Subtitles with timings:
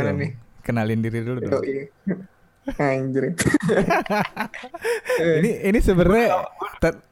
[0.00, 0.20] Gimana dong.
[0.24, 0.30] nih?
[0.64, 1.62] Kenalin diri dulu dong.
[2.80, 3.34] Anjir.
[5.20, 6.44] Ini ini sebenarnya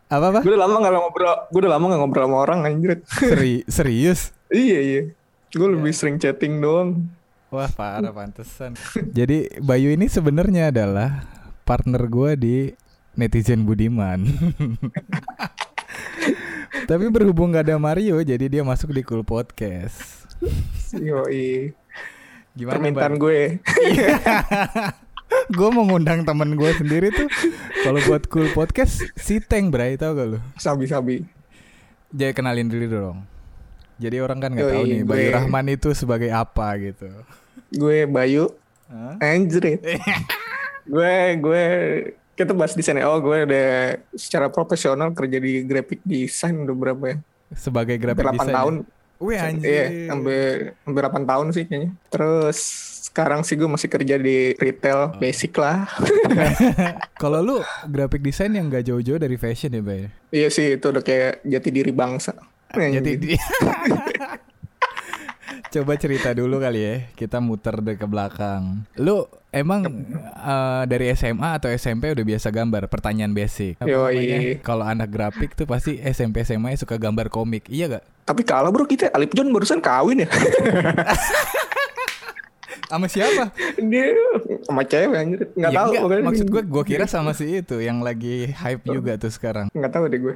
[0.09, 0.41] apa apa?
[0.41, 2.91] gue udah lama gak ngobrol, gue udah lama gak ngobrol sama orang anjir.
[3.09, 4.33] Seri- serius?
[4.49, 5.03] iya iya.
[5.53, 7.09] Gue lebih sering chatting doang.
[7.49, 8.77] Wah parah pantesan.
[9.17, 11.25] Jadi Bayu ini sebenarnya adalah
[11.65, 12.57] partner gue di
[13.17, 14.25] netizen Budiman.
[16.89, 20.29] Tapi berhubung gak ada Mario, jadi dia masuk di Cool Podcast.
[20.95, 21.73] Yoi.
[22.59, 23.63] Gimana Permintaan gue.
[25.59, 27.31] gue mau ngundang temen gue sendiri tuh.
[27.87, 30.39] Kalau buat Cool Podcast, si Teng Bray tau gak lu?
[30.59, 31.23] Sabi-sabi.
[32.11, 33.19] Jadi kenalin dulu dong.
[34.03, 37.07] Jadi orang kan nggak tahu nih Bayu gue- Rahman itu sebagai apa gitu.
[37.71, 38.51] Gue Bayu.
[38.91, 39.23] Hah?
[39.23, 39.79] Anjir.
[40.93, 41.65] gue gue
[42.35, 43.07] kita bahas di sini.
[43.07, 43.69] Oh, gue udah
[44.19, 47.17] secara profesional kerja di graphic design udah berapa ya?
[47.55, 48.55] Sebagai graphic 8 designer.
[48.55, 48.75] tahun.
[49.19, 49.67] Wih anjir.
[49.67, 50.47] Iya, hampir
[50.83, 51.91] hampir 8 tahun sih kayaknya.
[52.07, 52.59] Terus
[53.05, 55.19] sekarang sih gue masih kerja di retail Oh.
[55.19, 55.91] basic lah.
[57.23, 60.07] Kalau lu graphic design yang gak jauh-jauh dari fashion ya, Bay?
[60.29, 62.37] iya sih itu udah kayak jati diri bangsa.
[62.71, 63.41] Jadi Anjir.
[65.69, 68.89] Coba cerita dulu kali ya, kita muter deh ke belakang.
[68.97, 69.85] Lu emang
[70.33, 72.89] eh, dari SMA atau SMP udah biasa gambar?
[72.89, 73.77] Pertanyaan basic.
[74.65, 77.69] Kalau anak grafik tuh pasti SMP SMA suka gambar komik.
[77.69, 78.05] Iya gak?
[78.25, 80.29] Tapi kalah bro kita Alip John barusan kawin ya.
[82.89, 83.53] Sama siapa?
[83.77, 84.17] Dia
[84.65, 85.41] sama cewek anjir.
[85.53, 86.25] Enggak Ya tahu enggak.
[86.25, 89.69] Maksud gue, gue kira sama si itu yang lagi hype juga tuh sekarang.
[89.77, 90.35] Nggak tahu deh gue.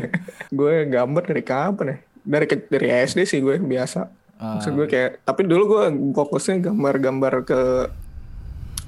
[0.62, 1.96] gue gambar dari kapan ya?
[2.22, 4.06] Dari dari SD sih gue biasa.
[4.38, 4.76] Maksud Ah.
[4.76, 5.82] gue kayak tapi dulu gue
[6.14, 7.60] fokusnya gambar-gambar ke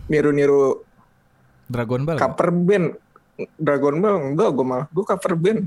[0.06, 0.82] niru-niru
[1.66, 2.14] Dragon Ball.
[2.14, 2.22] nggak?
[2.28, 2.86] cover band.
[3.56, 5.60] Dragon Ball enggak gue malah gue cover band.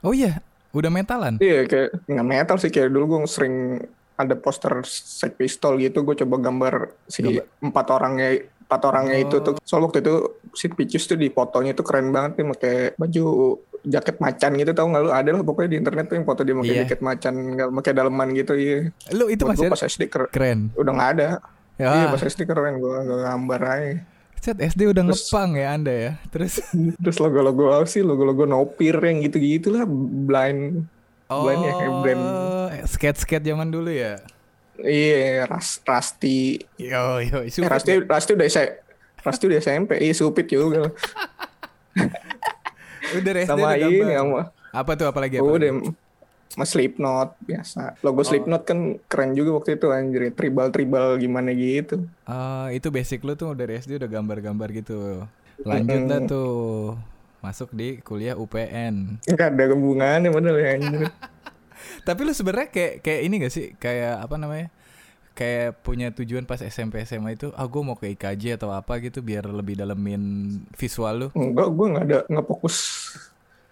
[0.00, 1.36] Oh iya, udah metalan.
[1.36, 3.78] Iya kayak nggak metal sih kayak dulu gue sering
[4.14, 6.74] ada poster Sex Pistol gitu gue coba gambar
[7.06, 7.44] si Gambar.
[7.60, 8.28] empat orangnya
[8.60, 9.42] empat orangnya itu Oh.
[9.42, 10.14] tuh soal waktu itu
[10.52, 13.24] si Picus tuh di fotonya tuh keren banget nih pakai baju
[13.82, 16.52] jaket macan gitu tau nggak lu ada lah pokoknya di internet tuh yang foto dia
[16.52, 16.80] pakai Iya.
[16.82, 18.78] jaket macan nggak pakai daleman gitu iya
[19.10, 20.58] Lu itu Buat masih gua pas SD keren keren.
[20.74, 21.28] udah nggak ada
[21.74, 21.88] Ya.
[21.90, 23.90] iya pas SD keren gue gambar aja
[24.36, 26.12] Set SD udah Terus- ngepang ya Anda ya.
[26.28, 26.64] Terus
[27.02, 30.88] terus logo-logo apa sih logo-logo nopir yang gitu-gitu lah blind
[31.26, 32.24] oh, Brand ya, kayak brand.
[32.86, 34.16] skate-skate zaman dulu ya.
[34.78, 37.52] iya ras Rasti Yo yo, Eh.
[37.62, 38.80] Rasti, Rasti udah saya
[39.20, 40.88] Rasti udah SMP, iya supit juga.
[43.16, 44.40] Udah SD sama udah ini sama
[44.70, 45.50] Apa tuh apalagi apa?
[45.50, 45.90] udah lagi?
[46.50, 47.94] sama Slipknot biasa.
[48.02, 48.10] Oh.
[48.10, 52.10] Logo Slipknot kan keren juga waktu itu anjir, tribal-tribal gimana gitu.
[52.26, 55.22] Ah, itu basic lu tuh dari SD udah gambar-gambar gitu.
[55.62, 56.98] Lanjut lah tuh.
[57.40, 59.22] Masuk di kuliah UPN.
[59.24, 61.00] Enggak ada hubungannya padahal ya anjir.
[62.06, 63.66] Tapi lu sebenarnya kayak kayak ini gak sih?
[63.80, 64.68] Kayak apa namanya?
[65.40, 69.20] Kayak punya tujuan pas SMP SMA itu, ah gue mau ke IKJ atau apa gitu
[69.20, 70.20] biar lebih dalemin
[70.70, 71.26] visual lu.
[71.32, 72.76] Enggak, gue nggak ada nggak fokus.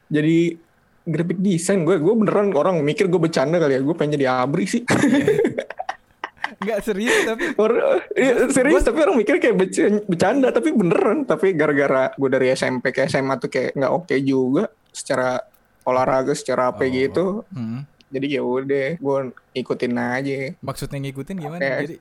[0.09, 0.57] Jadi
[1.05, 4.65] graphic design gue gue beneran orang mikir gue bercanda kali ya gue pengen jadi abri
[4.65, 4.85] sih
[6.61, 7.81] Enggak serius tapi orang
[8.13, 12.91] iya, serius tapi orang mikir kayak berc- bercanda tapi beneran tapi gara-gara gue dari SMP
[12.91, 15.41] ke SMA tuh kayak nggak oke juga secara
[15.83, 16.89] olahraga secara apa Oh.
[16.91, 17.89] gitu Hmm.
[18.09, 19.17] Jadi ya udah gue
[19.55, 21.59] ikutin aja Maksudnya ngikutin gimana?
[21.59, 21.95] Kayak- Jadi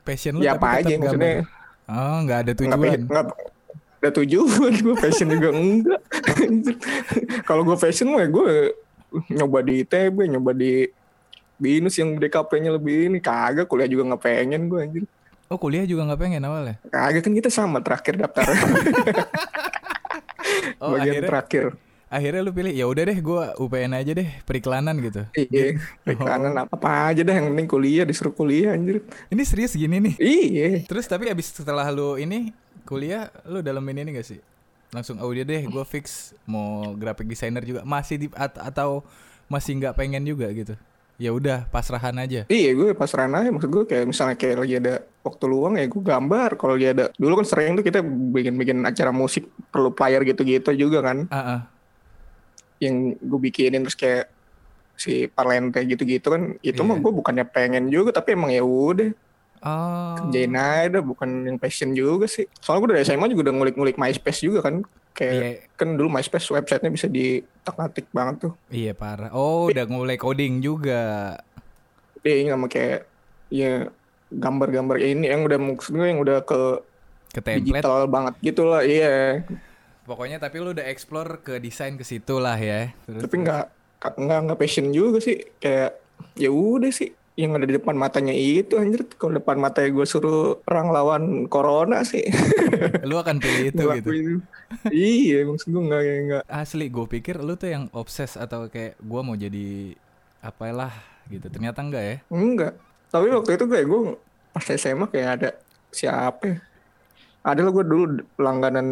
[0.00, 1.02] passion lu ya tapi apa aja gambar.
[1.02, 1.34] maksudnya
[1.84, 3.00] Oh, nggak ada tujuan.
[3.02, 3.24] nggak
[3.98, 6.00] ada tujuan gue fashion juga enggak
[7.48, 8.72] kalau gue fashion mah gue
[9.28, 10.86] nyoba di ITB nyoba di
[11.54, 15.02] binus yang DKP-nya lebih ini kagak kuliah juga nggak pengen gue anjir
[15.46, 16.74] Oh, kuliah juga nggak pengen awalnya.
[16.86, 18.42] kagak kan kita sama terakhir daftar
[20.80, 21.64] Oh, bagian akhirnya terakhir
[22.12, 25.24] akhirnya lu pilih ya udah deh gua UPN aja deh periklanan gitu.
[25.32, 29.00] iya periklanan apa, apa aja dah yang penting kuliah disuruh kuliah anjir
[29.32, 30.14] Ini serius gini nih.
[30.20, 32.52] iya Terus tapi abis setelah lu ini
[32.84, 34.44] kuliah lu dalemin ini gak sih?
[34.92, 39.00] Langsung oh udah deh gua fix mau graphic designer juga masih di at- atau
[39.48, 40.76] masih nggak pengen juga gitu.
[41.16, 42.44] Ya udah pasrahan aja.
[42.50, 46.02] Iya gue pas aja maksud gue kayak misalnya kayak lagi ada waktu luang ya gue
[46.02, 50.74] gambar kalau lagi ada dulu kan sering tuh kita bikin-bikin acara musik perlu player gitu-gitu
[50.74, 51.60] juga kan Ah, ah.
[52.82, 54.26] Yang gue bikinin terus kayak
[54.94, 56.84] si Parlente gitu-gitu kan itu Iya.
[56.84, 59.10] mah gue bukannya pengen juga tapi emang ya udah
[59.62, 60.18] Oh.
[60.18, 64.42] kerjain aja bukan yang passion juga sih soalnya gue dari SMA juga udah ngulik-ngulik MySpace
[64.42, 64.82] juga kan
[65.12, 69.30] kayak Iya, kan dulu MySpace websitenya bisa ditak-atik banget tuh iya parah.
[69.30, 71.38] Oh, udah mulai coding juga.
[72.18, 73.06] dia sama kayak
[73.48, 73.86] ya
[74.28, 76.58] gambar-gambar ini yang udah maksud gue yang udah ke
[77.28, 77.62] Ke template.
[77.78, 79.46] digital banget gitu lah iya
[80.02, 82.90] Pokoknya tapi lu udah explore ke desain ke situ lah ya.
[83.06, 83.64] Terus, tapi nggak
[84.02, 85.94] nggak nggak passion juga sih kayak
[86.34, 90.60] ya udah sih yang ada di depan matanya itu anjir kalau depan matanya gue suruh
[90.60, 92.28] perang lawan corona sih
[93.08, 94.10] Lu akan pilih itu gitu.
[94.92, 99.24] Iya maksud gue nggak nggak Asli gue pikir lu tuh yang obses atau kayak gua
[99.24, 99.96] mau jadi
[100.44, 100.92] apalah
[101.30, 101.46] gitu.
[101.48, 102.16] Ternyata enggak ya.
[102.28, 102.74] enggak
[103.12, 104.00] tapi waktu itu kayak gue
[104.56, 105.50] pas SMA kayak ada
[105.92, 106.56] siapa ya?
[107.44, 108.04] ada lah gue dulu
[108.40, 108.88] langganan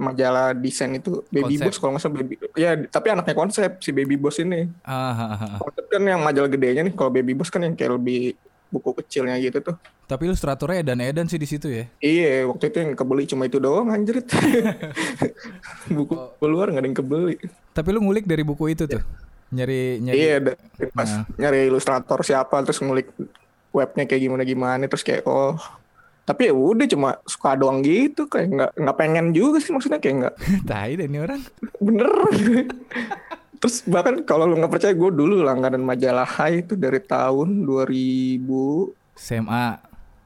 [0.00, 1.66] majalah desain itu Baby Konsep.
[1.66, 5.22] Boss kalau nggak salah Baby ya tapi anaknya konsep si Baby Boss ini Ah, ah,
[5.28, 5.58] ah, ah.
[5.60, 8.32] konsep kan yang majalah gedenya nih kalau Baby Boss kan yang kayak lebih
[8.66, 9.76] buku kecilnya gitu tuh
[10.06, 11.86] Tapi ilustratornya Edan Edan sih di situ ya.
[11.98, 14.26] Iya, waktu itu yang kebeli cuma itu doang anjir.
[15.88, 17.36] Buku keluar nggak ada yang kebeli.
[17.70, 19.02] Tapi lu ngulik dari buku itu tuh.
[19.50, 20.34] Nyari nyari Iya,
[20.90, 21.24] pas Nah.
[21.36, 23.10] nyari ilustrator siapa terus ngulik
[23.70, 25.54] webnya kayak gimana gimana terus kayak oh
[26.30, 30.16] tapi ya udah cuma suka doang gitu kayak nggak nggak pengen juga sih maksudnya kayak
[30.22, 30.34] nggak
[30.70, 31.42] tai deh ini orang.
[31.82, 32.06] bener
[33.60, 38.46] terus bahkan kalau lu nggak percaya gue dulu langganan majalah Hai itu dari tahun 2000
[39.18, 39.66] SMA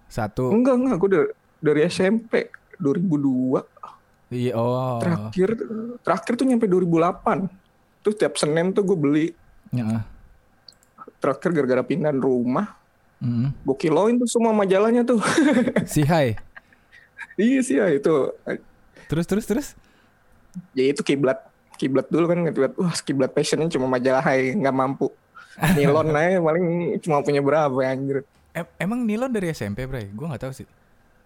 [0.07, 0.53] satu.
[0.53, 1.29] enggak enggak gue dari,
[1.59, 3.65] dari SMP 2002
[4.29, 5.01] Iya oh.
[5.01, 5.57] terakhir
[6.05, 9.27] terakhir tuh nyampe 2008 terus tiap Senin tuh gue beli
[9.73, 10.07] Ya.
[11.19, 12.79] terakhir gara-gara pindahan rumah
[13.25, 13.49] Mm.
[13.57, 15.17] gue kiloin tuh semua majalahnya tuh
[15.89, 16.37] Si Hai.
[17.35, 18.31] iya sih ya itu
[19.07, 19.67] Terus terus terus.
[20.71, 21.41] ya itu kiblat
[21.75, 25.09] kiblat dulu kan kiblat wah kiblat passionnya cuma majalah hai nggak mampu
[25.73, 26.65] nilon aja paling
[27.01, 28.17] cuma punya berapa ya, anjir
[28.53, 30.07] Em- emang Nilon dari SMP, Bray?
[30.07, 30.69] Gue nggak tahu sih.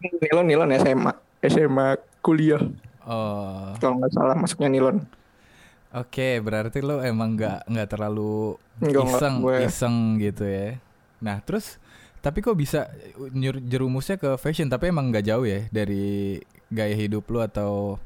[0.01, 1.13] nilon nilon SMA
[1.43, 1.87] SMA
[2.21, 2.63] kuliah
[3.03, 3.73] Oh.
[3.77, 4.97] kalau nggak salah masuknya nilon
[5.91, 10.77] Oke, berarti lo emang nggak nggak terlalu iseng gue- iseng gitu ya.
[11.19, 11.81] Nah, terus
[12.19, 12.91] tapi kok bisa
[13.63, 16.39] jerumusnya ke fashion tapi emang nggak jauh ya dari
[16.69, 17.97] gaya hidup lu atau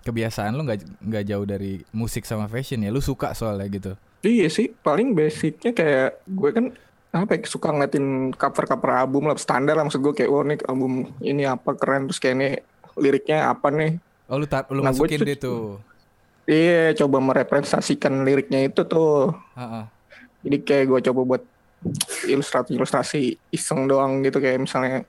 [0.00, 2.90] kebiasaan lu nggak nggak jauh dari musik sama fashion ya.
[2.90, 3.92] Lu suka soalnya gitu.
[4.20, 6.64] iya sih paling basicnya kayak gue kan
[7.10, 10.92] apa ya, suka ngeliatin cover-cover album lah standar lah maksud gue kayak wah nih album
[11.20, 12.48] ini apa keren terus kayak ini
[12.96, 15.76] liriknya apa nih Oh, lu tar- lu Nah, masukin deh tuh.
[16.44, 19.36] Iya, coba merepresentasikan liriknya itu tuh.
[19.52, 19.84] Heeh.
[20.40, 21.42] Jadi kayak gue coba buat
[22.28, 25.04] ilustrasi-ilustrasi iseng doang gitu kayak misalnya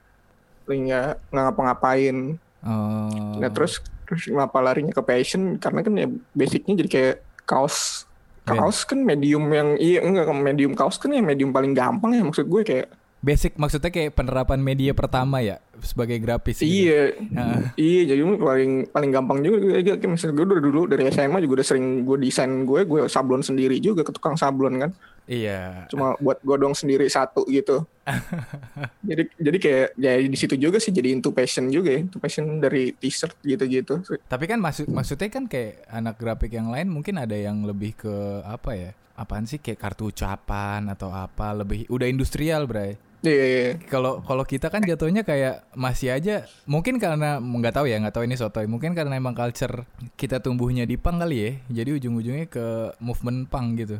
[0.65, 2.35] lagi nggak ngapa-ngapain.
[2.65, 3.37] Oh.
[3.37, 6.07] Nah terus terus ngapa larinya ke fashion karena kan ya
[6.37, 8.05] basicnya jadi kayak kaos
[8.45, 8.61] Iya.
[8.61, 12.45] kaos kan medium yang iya enggak medium kaos kan yang medium paling gampang ya maksud
[12.45, 12.87] gue kayak
[13.25, 16.69] basic maksudnya kayak penerapan media pertama ya sebagai grafis gitu.
[16.85, 17.59] iya Heeh.
[17.75, 21.53] iya jadi paling paling gampang juga kayak kayak misalnya gue dari dulu dari SMA juga
[21.59, 24.91] udah sering gue desain gue gue sablon sendiri juga ke tukang sablon kan
[25.25, 25.89] Iya.
[25.89, 27.81] cuma buat gue doang sendiri satu gitu
[29.09, 32.61] jadi jadi kayak ya di situ juga sih jadi into passion juga ya into passion
[32.61, 37.33] dari t-shirt gitu-gitu Tapi kan maksud maksudnya kan kayak anak grafik yang lain mungkin ada
[37.33, 38.13] yang lebih ke
[38.45, 38.91] apa ya?
[39.15, 42.99] Apaan sih kayak kartu ucapan atau apa lebih udah industrial, Bray.
[43.27, 43.73] Iya iya, iya.
[43.89, 48.25] Kalau kalau kita kan jatuhnya kayak masih aja mungkin karena nggak tahu ya nggak tahu
[48.29, 49.83] ini sotoy mungkin karena emang culture
[50.15, 51.51] kita tumbuhnya di punk kali ya
[51.83, 53.97] jadi ujung-ujungnya ke movement punk gitu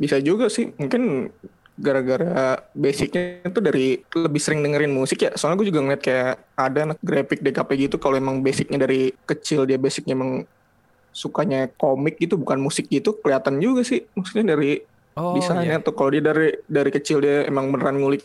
[0.00, 1.30] bisa juga sih mungkin
[1.78, 6.78] gara-gara basicnya itu dari lebih sering dengerin musik ya soalnya gue juga ngeliat kayak ada
[6.92, 10.44] anak grafik DKP gitu kalau emang basicnya dari kecil dia basicnya emang
[11.12, 14.84] sukanya komik gitu bukan musik gitu kelihatan juga sih maksudnya dari
[15.16, 15.84] oh desainnya iya.
[15.84, 18.24] tuh kalau dia dari dari kecil dia emang beneran ngulik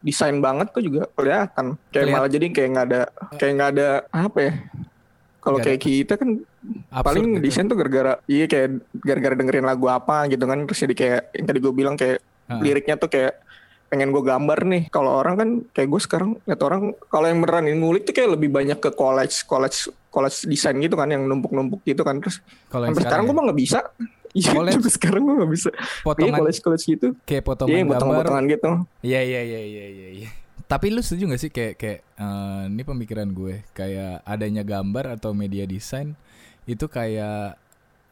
[0.00, 1.76] desain banget tuh juga kelihatan.
[1.88, 3.00] Kayak Kelihat- malah jadi kayak nggak ada
[3.34, 4.52] kayak nggak ada apa ya?
[5.38, 6.30] Kalau kayak kita kan
[6.90, 7.42] Absurd paling gitu.
[7.46, 10.58] desain tuh gara-gara iya kayak gara-gara dengerin lagu apa gitu kan.
[10.66, 12.58] Terus jadi kayak yang tadi gue bilang kayak Ah.
[12.58, 13.42] liriknya tuh kayak
[13.86, 14.82] pengen gue gambar nih.
[14.90, 18.50] Kalau orang kan kayak gue sekarang lihat orang kalau yang beneran ngulik tuh kayak lebih
[18.50, 22.18] banyak ke college college college desain gitu kan yang numpuk-numpuk gitu kan.
[22.18, 23.78] Terus kalau sampai sekarang gue ya, mah nggak bisa
[24.36, 24.74] iya College?
[24.76, 27.96] sampai sekarang gue nggak bisa iya potongan college college gitu kayak iya potongan yang gambar
[27.96, 30.08] potong-potongan gitu Iya iya iya iya iya.
[30.22, 30.28] iya.
[30.66, 35.30] Tapi lu setuju gak sih kayak kayak eh, ini pemikiran gue kayak adanya gambar atau
[35.30, 36.18] media desain
[36.66, 37.54] itu kayak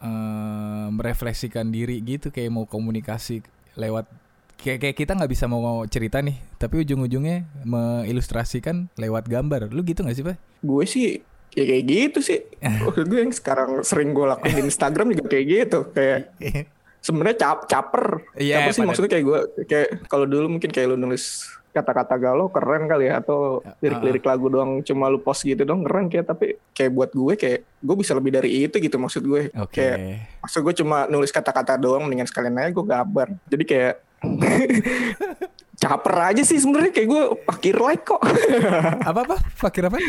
[0.00, 3.42] eh, merefleksikan diri gitu kayak mau komunikasi
[3.74, 4.06] lewat
[4.54, 9.74] kayak kayak kita nggak bisa mau cerita nih tapi ujung-ujungnya mengilustrasikan lewat gambar.
[9.74, 10.38] Lu gitu gak sih pak?
[10.64, 11.20] gue sih
[11.54, 12.40] ya kayak gitu sih.
[12.84, 15.78] Maksud gue yang sekarang sering gue lakuin di Instagram juga kayak gitu.
[15.94, 16.34] Kayak
[17.06, 18.26] sebenarnya cap caper.
[18.34, 22.48] Iya, caper sih maksudnya kayak gue kayak kalau dulu mungkin kayak lu nulis kata-kata galau
[22.50, 23.22] keren kali ya.
[23.22, 26.26] Atau Ya, lirik-lirik lagu doang cuma lu post gitu dong keren kayak.
[26.26, 29.52] Tapi kayak buat gue kayak gue bisa lebih dari itu gitu maksud gue.
[29.54, 29.78] Oke.
[29.78, 29.96] kayak
[30.42, 33.28] maksud gue cuma nulis kata-kata doang mendingan sekalian aja gue gambar.
[33.46, 33.94] Jadi kayak
[35.84, 38.24] caper aja sih sebenarnya kayak gue fakir like kok
[39.12, 39.36] Apa apa?
[39.52, 40.00] Fakir apa?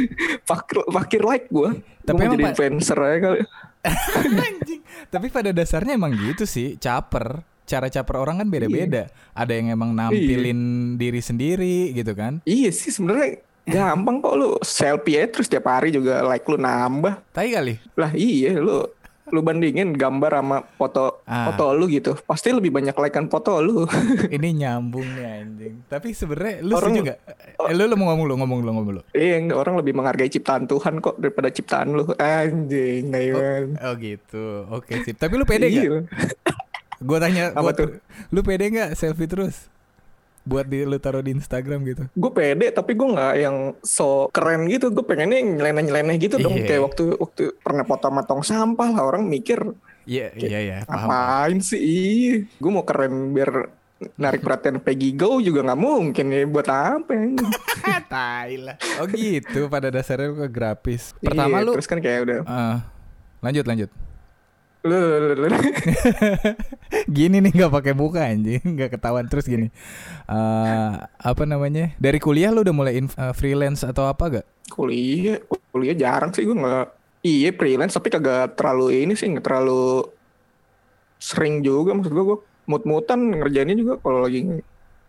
[0.47, 3.41] fakir fakir like gue Tapi gue emang jadi influencer aja kali
[4.49, 4.81] Anjing.
[5.13, 7.45] Tapi pada dasarnya emang gitu sih, caper.
[7.65, 9.09] cara caper orang kan beda-beda.
[9.33, 10.57] Ada yang emang nampilin
[10.97, 12.41] diri sendiri gitu kan.
[12.45, 17.25] Iya sih sebenarnya gampang kok lu selfie aja terus tiap hari juga like lu nambah.
[17.33, 17.81] Tai kali.
[17.97, 18.85] Lah iya lu
[19.25, 21.49] lu bandingin gambar sama foto Ah.
[21.49, 23.89] foto lu gitu pasti lebih banyak likean foto lu
[24.31, 25.75] Ini nyambung nih anjing.
[25.85, 27.19] Tapi sebenarnya lu Orang- setuju gak?
[27.59, 29.01] Eh, lu, lu mau ngomong lu, ngomong lu, ngomong lu.
[29.11, 34.69] iya orang lebih menghargai ciptaan Tuhan kok daripada ciptaan lu anjing Naiman Oh gitu.
[34.69, 35.15] Oke sip.
[35.15, 35.81] Tapi lu pede gak?
[35.81, 35.99] Iya.
[37.05, 37.99] Gue tanya, gua tuh?
[38.29, 39.67] Lu pede gak selfie terus?
[40.45, 42.03] Buat di, lu taruh di Instagram gitu.
[42.07, 46.53] gue pede tapi gue nggak yang so keren gitu gue pengennya yang nyeleneh-nyeleneh gitu dong
[46.55, 46.65] Iya.
[46.67, 49.57] kayak waktu waktu pernah foto sama tong sampah lah orang mikir
[50.05, 50.77] Iya, iya, iya.
[50.85, 51.09] Paham.
[51.09, 53.73] apain sih gue mau keren biar
[54.13, 57.25] narik perhatian Peggy Go juga nggak mungkin ya buat apa ya?
[58.11, 58.75] Tai lah.
[58.99, 59.65] Oh gitu.
[59.65, 61.15] Pada dasarnya lu ke grafis.
[61.17, 61.71] Pertama Iya, lu.
[61.73, 62.77] terus kan kayak udah eh,
[63.41, 63.89] lanjut, lanjut.
[67.17, 68.61] gini nih nggak pakai muka anjing.
[68.61, 69.25] Nggak ketahuan.
[69.25, 69.67] Terus gini.
[70.29, 71.93] Eh apa namanya?
[71.97, 75.37] Dari kuliah lu udah mulai eh, freelance atau apa gak kuliah
[75.69, 76.87] kuliah jarang sih gue nggak.
[77.25, 80.05] Iya freelance tapi kagak terlalu ini sih nggak terlalu
[81.17, 81.97] sering juga.
[81.97, 82.39] Maksud gue gue
[82.69, 83.93] mut-mutan ngerjainnya juga.
[84.01, 84.61] Kalau lagi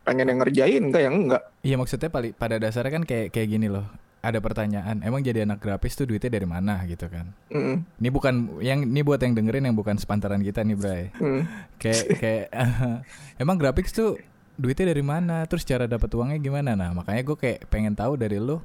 [0.06, 3.66] pengen yang ngerjain enggak yang enggak iya maksudnya pali- pada dasarnya kan kayak kayak gini
[3.66, 3.90] loh
[4.26, 6.82] ada pertanyaan emang jadi anak grafis tuh duitnya dari mana?
[6.82, 7.30] Gitu kan.
[7.54, 11.04] Mm, ini bukan yang ini buat yang dengerin yang bukan sepantaran kita nih Bray.
[11.22, 11.42] Mm.
[11.78, 12.46] kayak kayak
[13.42, 14.18] emang grafis tuh
[14.58, 15.46] duitnya dari mana?
[15.46, 16.74] Terus cara dapat uangnya gimana?
[16.74, 18.58] Nah makanya gue kayak pengen tahu dari lu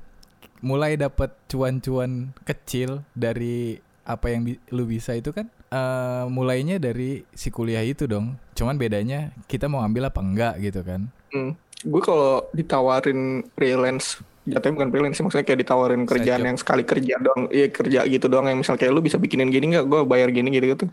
[0.62, 7.24] mulai dapat cuan-cuan kecil dari apa yang bi- lu bisa itu kan eh mulainya dari
[7.32, 8.36] si kuliah itu dong.
[8.58, 11.08] Cuman bedanya kita mau ambil apa enggak gitu kan.
[11.32, 11.54] Hmm.
[11.82, 17.16] Gue kalau ditawarin freelance, jatuhnya bukan freelance sih, maksudnya kayak ditawarin kerjaan yang sekali kerja
[17.18, 20.30] doang, iya kerja gitu doang yang misal kayak lu bisa bikinin gini nggak, gue bayar
[20.30, 20.86] gini gitu gitu.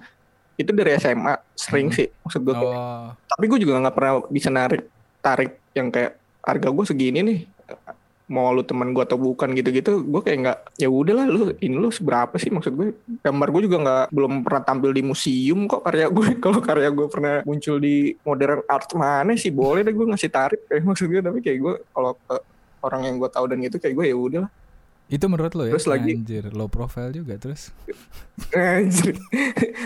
[0.58, 1.96] Itu dari SMA sering Hmm.
[1.98, 2.54] sih, maksud gue.
[2.54, 4.86] oh Tapi gue juga nggak pernah bisa narik
[5.18, 7.38] tarik yang kayak harga gue segini nih,
[8.28, 11.88] mau lu teman gue atau bukan gitu-gitu, gue kayak nggak, ya udahlah lu ini lu
[11.88, 12.92] seberapa sih maksud gue.
[13.24, 16.36] Gambar gue juga nggak belum pernah tampil di museum kok karya gue.
[16.44, 20.60] Kalau karya gue pernah muncul di modern art mana sih boleh deh gue ngasih tarik
[20.68, 22.36] kayak maksud gue tapi kayak gue kalau ke
[22.80, 24.50] orang yang gue tahu dan gitu kayak gue ya udahlah.
[25.08, 27.73] itu menurut lo ya Terus lagi- anjir low profile juga terus
[28.52, 29.16] Anjir.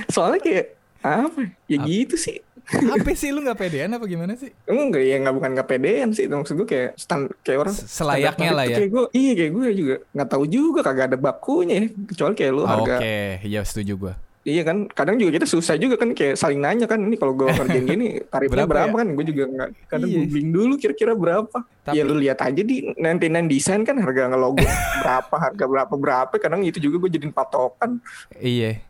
[0.08, 0.66] Soalnya kayak
[1.00, 1.40] apa?
[1.66, 1.86] Ya Apa?
[1.86, 2.38] gitu sih.
[2.62, 6.54] apa sih lu nggak pedean apa gimana sih Enggak ya nggak bukan kepedean sih maksud
[6.56, 8.76] gue kayak stand kayak orang selayaknya lah ya.
[8.78, 11.86] Kayak gue, iya kayak gue juga nggak tahu juga kagak ada bakunya ya.
[12.06, 12.94] kecuali kayak lu Oh, harga.
[12.96, 16.90] oke ya setuju gua Iya kan kadang juga kita susah juga kan kayak saling nanya
[16.90, 18.98] kan ini kalau gue kerjain gini tarifnya Berapa berapa, ya?
[18.98, 20.18] kan gue juga nggak kadang Iya.
[20.18, 21.58] googling dulu kira-kira berapa.
[21.80, 24.58] Tapi- Ya lu lihat aja di nanti desain kan harga ngelogo
[25.02, 28.02] berapa harga berapa berapa kadang itu juga gue jadiin patokan.
[28.34, 28.82] Iya.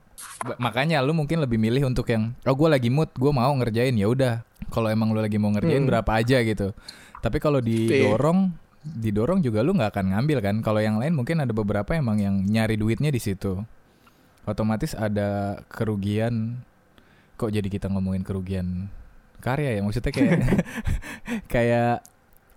[0.56, 4.09] Makanya lu mungkin lebih milih untuk yang oh gue lagi mood, gue mau ngerjain ya
[4.09, 4.35] udah.
[4.68, 5.90] Kalau emang lu lagi mau ngerjain Hmm.
[5.90, 6.73] berapa aja gitu.
[7.21, 8.50] Tapi kalau didorong,
[8.82, 10.56] didorong juga lu nggak akan ngambil kan.
[10.59, 13.61] Kalau yang lain mungkin ada beberapa emang yang nyari duitnya di situ.
[14.44, 16.62] Otomatis ada kerugian.
[17.37, 18.90] Kok jadi kita ngomongin kerugian
[19.38, 19.80] karya ya?
[19.82, 20.38] Maksudnya kayak
[21.52, 22.02] kayak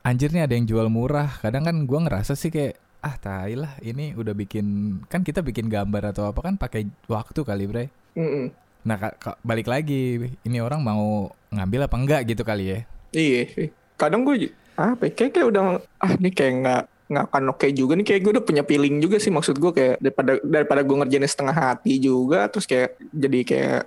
[0.01, 1.29] anjir nih ada yang jual murah.
[1.41, 4.65] Kadang kan gua ngerasa sih kayak ah tai lah ini udah bikin
[5.05, 7.85] kan kita bikin gambar atau apa kan pakai waktu kali bre
[8.17, 8.49] Mm-mm.
[8.81, 12.79] nah ka- ka- balik lagi ini orang mau ngambil apa enggak gitu kali ya
[13.13, 13.69] Iya.
[13.95, 15.63] Kadang gue apa ya, kayak kayak udah
[16.01, 19.21] ah ini kayak nggak nggak akan oke juga nih kayak gue udah punya feeling juga
[19.21, 23.81] sih maksud gue kayak daripada daripada gue ngerjainnya setengah hati juga terus kayak jadi kayak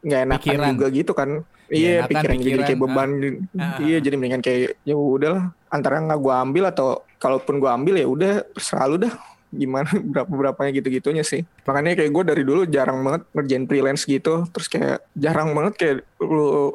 [0.00, 0.68] nggak enakan Pikiran.
[0.72, 1.30] juga gitu kan.
[1.44, 3.10] Nggak Iya enakan, pikiran jadi pikiran, kayak beban.
[3.54, 3.78] Ah.
[3.78, 6.88] Iya jadi mendingan kayak ya udahlah antara nggak gue ambil atau
[7.20, 9.14] kalaupun gue ambil ya udah terserah lu dah
[9.50, 14.02] gimana berapa berapanya gitu gitunya sih makanya kayak gue dari dulu jarang banget ngerjain freelance
[14.06, 16.74] gitu terus kayak jarang banget kayak lu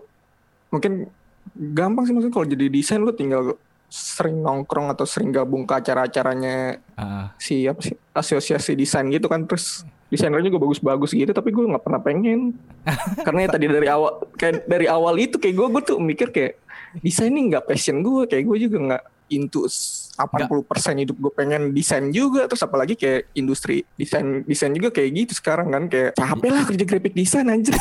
[0.69, 1.07] mungkin
[1.55, 3.55] gampang sih maksudnya kalau jadi desain lu tinggal
[3.89, 9.43] sering nongkrong atau sering gabung ke acara-acaranya Ah, si apa sih asosiasi desain gitu kan
[9.43, 12.55] terus desainernya juga bagus-bagus gitu tapi gue nggak pernah pengen.
[13.25, 16.61] Karena ya tadi dari awal kayak dari awal itu kayak gue gue tuh mikir kayak
[17.03, 22.13] desain ini nggak passion gue kayak gue juga nggak into 80% hidup gue pengen desain
[22.13, 26.63] juga terus apalagi kayak industri desain desain juga kayak gitu sekarang kan kayak capek lah
[26.63, 27.75] kerja graphic design anjir.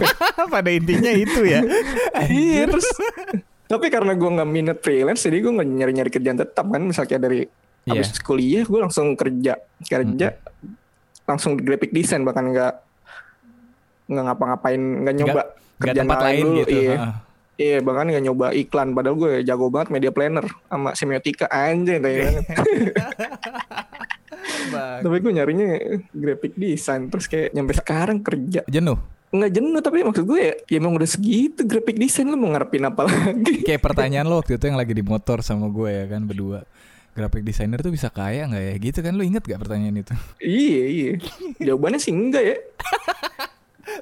[0.54, 1.60] Pada intinya itu ya.
[2.30, 2.88] Iya terus
[3.64, 6.82] tapi karena gue nggak minat freelance jadi gue nggak nyari nyari kerjaan tetap kan?
[6.84, 7.42] Misalnya dari
[7.84, 8.00] Iya.
[8.00, 9.60] habis kuliah gue langsung kerja.
[9.84, 10.28] Kerja
[11.24, 12.74] langsung di graphic design bahkan nggak
[14.08, 15.48] nggak ngapa-ngapain nggak nyoba Nggak
[15.80, 16.94] kerjaan tempat lain dulu, gitu iya.
[17.00, 17.14] ah.
[17.56, 22.14] iya bahkan nggak nyoba iklan padahal gue jago banget media planner sama semiotika anjay tai
[22.20, 22.44] banget
[24.72, 25.00] Bang.
[25.04, 25.68] tapi gue nyarinya
[26.12, 28.64] graphic design terus kayak nyampe sekarang kerja.
[28.68, 29.00] Jenuh
[29.34, 32.86] nggak jenuh tapi maksud gue ya, ya emang udah segitu graphic design lu mau ngarepin
[32.86, 36.22] apa lagi Kayak pertanyaan lo waktu itu yang lagi di motor sama gue ya kan
[36.22, 36.62] berdua.
[37.14, 38.74] Graphic designer tuh bisa kaya nggak ya?
[38.78, 40.14] Gitu kan lu inget gak pertanyaan itu?
[40.42, 41.10] iya iya
[41.58, 42.56] jawabannya sih enggak ya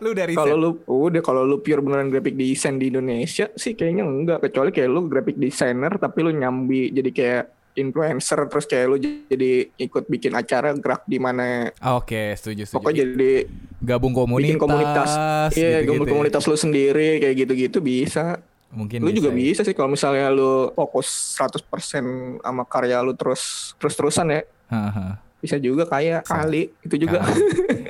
[0.02, 4.06] lu dari kalau lu udah kalau lu pure beneran graphic design di Indonesia sih kayaknya
[4.06, 8.96] enggak kecuali kayak lu graphic designer tapi lu nyambi jadi kayak influencer terus kayak lu
[9.00, 12.76] jadi ikut bikin acara gerak di mana Oke, setuju setuju.
[12.76, 13.32] pokoknya jadi
[13.78, 14.46] gabung komunitas.
[14.46, 15.10] bikin komunitas
[15.52, 16.12] iya gitu-gitu gabung ya.
[16.12, 18.38] komunitas lu sendiri kayak gitu-gitu bisa
[18.70, 19.36] Mungkin lu juga ya.
[19.38, 21.60] bisa sih kalau misalnya lu fokus 100%
[22.40, 24.40] sama karya lu terus terus-terusan ya
[25.38, 27.20] bisa juga kayak kali itu juga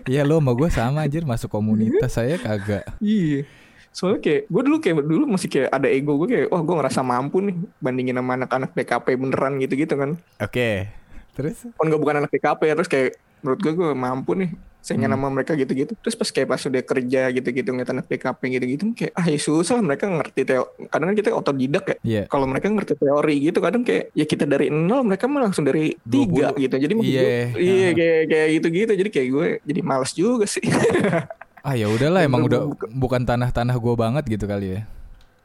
[0.05, 2.83] Iya lo sama gue sama anjir masuk komunitas saya kagak.
[2.99, 3.47] iya
[3.93, 7.01] soalnya kayak gue dulu kayak dulu masih kayak ada ego gue kayak wah gue ngerasa
[7.01, 10.89] mampu nih bandingin sama anak-anak PKP beneran gitu-gitu kan Oke.
[11.33, 11.65] Terus?
[11.65, 15.23] kan gue bukan anak PKP ya terus kayak menurut gue gue mampu nih saingan Hmm.
[15.23, 19.13] sama mereka gitu-gitu terus pas kayak pas udah kerja gitu-gitu ngeliat anak PKP gitu-gitu kayak
[19.13, 22.23] ah ya susah lah mereka ngerti teo kadang kan kita otodidak ya Iya.
[22.27, 25.95] kalau mereka ngerti teori gitu kadang kayak ya kita dari nol mereka mah langsung dari
[26.03, 26.59] tiga 20.
[26.61, 27.23] gitu jadi maksud Iya.
[27.23, 30.65] gue, iya kayak kayak gitu gitu jadi kayak gue jadi males juga sih
[31.63, 34.81] Ah ya udahlah emang udah bukan tanah-tanah gue banget gitu kali ya.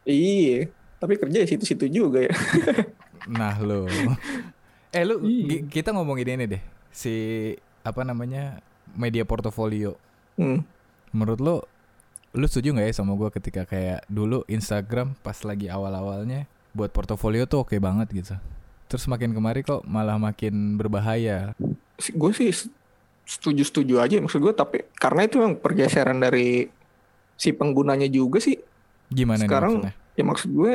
[0.04, 0.66] iya
[0.98, 2.34] tapi kerja di situ-situ juga ya
[3.30, 3.86] Nah lo.
[4.90, 5.68] eh lu Iya.
[5.68, 6.64] kita ngomongin ini deh.
[6.90, 7.14] Si
[7.84, 8.64] apa namanya?
[8.96, 10.00] media portofolio.
[10.36, 10.64] hmm.
[11.12, 11.56] Menurut lo
[12.32, 17.46] lu setuju nggak ya sama gue ketika kayak dulu Instagram pas lagi awal-awalnya buat portofolio
[17.46, 18.36] tuh oke banget gitu.
[18.88, 21.52] Terus makin kemari kok malah makin berbahaya.
[22.00, 22.50] gue sih
[23.28, 26.64] setuju-setuju aja maksud gue tapi karena itu yang pergeseran dari
[27.34, 28.56] si penggunanya juga sih
[29.08, 29.94] Gimana nih Sekarang- maksudnya?
[30.16, 30.74] ya maksud gue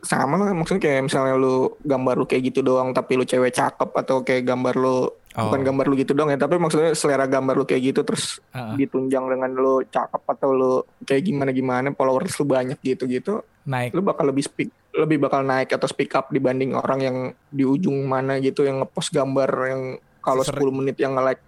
[0.00, 3.88] sama lah maksudnya kayak misalnya lu gambar lu kayak gitu doang tapi lu cewek cakep
[3.94, 4.98] atau kayak gambar lu
[5.34, 5.50] Oh.
[5.50, 8.70] bukan gambar lu gitu doang ya tapi maksudnya selera gambar lu kayak gitu terus Ah,
[8.70, 8.74] ah.
[8.74, 13.90] ditunjang dengan lu cakep atau lu kayak gimana gimana followers lu banyak gitu gitu naik.
[13.90, 17.16] lu bakal lebih speak lebih bakal naik atau speak up dibanding orang yang
[17.48, 19.82] di ujung mana gitu yang ngepost gambar yang
[20.24, 20.72] kalau Sering.
[20.72, 21.42] 10 menit yang nge-like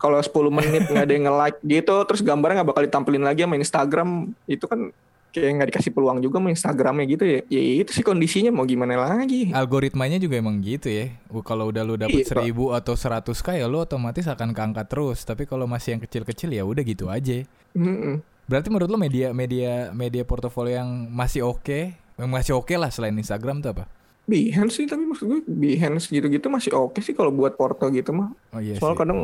[0.00, 3.56] kalau 10 menit nggak ada yang nge-like gitu terus gambarnya nggak bakal ditampilin lagi sama
[3.60, 4.08] Instagram
[4.48, 4.92] itu kan
[5.32, 9.00] kayak nggak dikasih peluang juga sama Instagramnya gitu ya ya itu sih kondisinya mau gimana
[9.00, 11.08] lagi Algoritmanya juga emang gitu ya.
[11.42, 12.44] Kalau udah lu dapet Iya, Pak.
[12.44, 15.24] 1000 atau 100 k ya lu otomatis akan keangkat terus.
[15.24, 17.48] Tapi kalau masih yang kecil-kecil ya udah gitu aja.
[17.72, 18.20] Mm-mm.
[18.44, 23.16] Berarti menurut lu media media media portofolio yang masih oke, yang masih oke lah selain
[23.16, 23.88] Instagram tuh apa?
[24.22, 28.30] Behance sih tapi maksud gue Behance gitu-gitu masih oke sih kalau buat porto gitu mah.
[28.54, 29.20] Oh iya soalnya kadang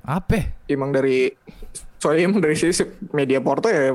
[0.00, 0.50] Apa?
[0.66, 1.30] emang dari
[2.00, 3.94] soalnya emang dari sisi media porto ya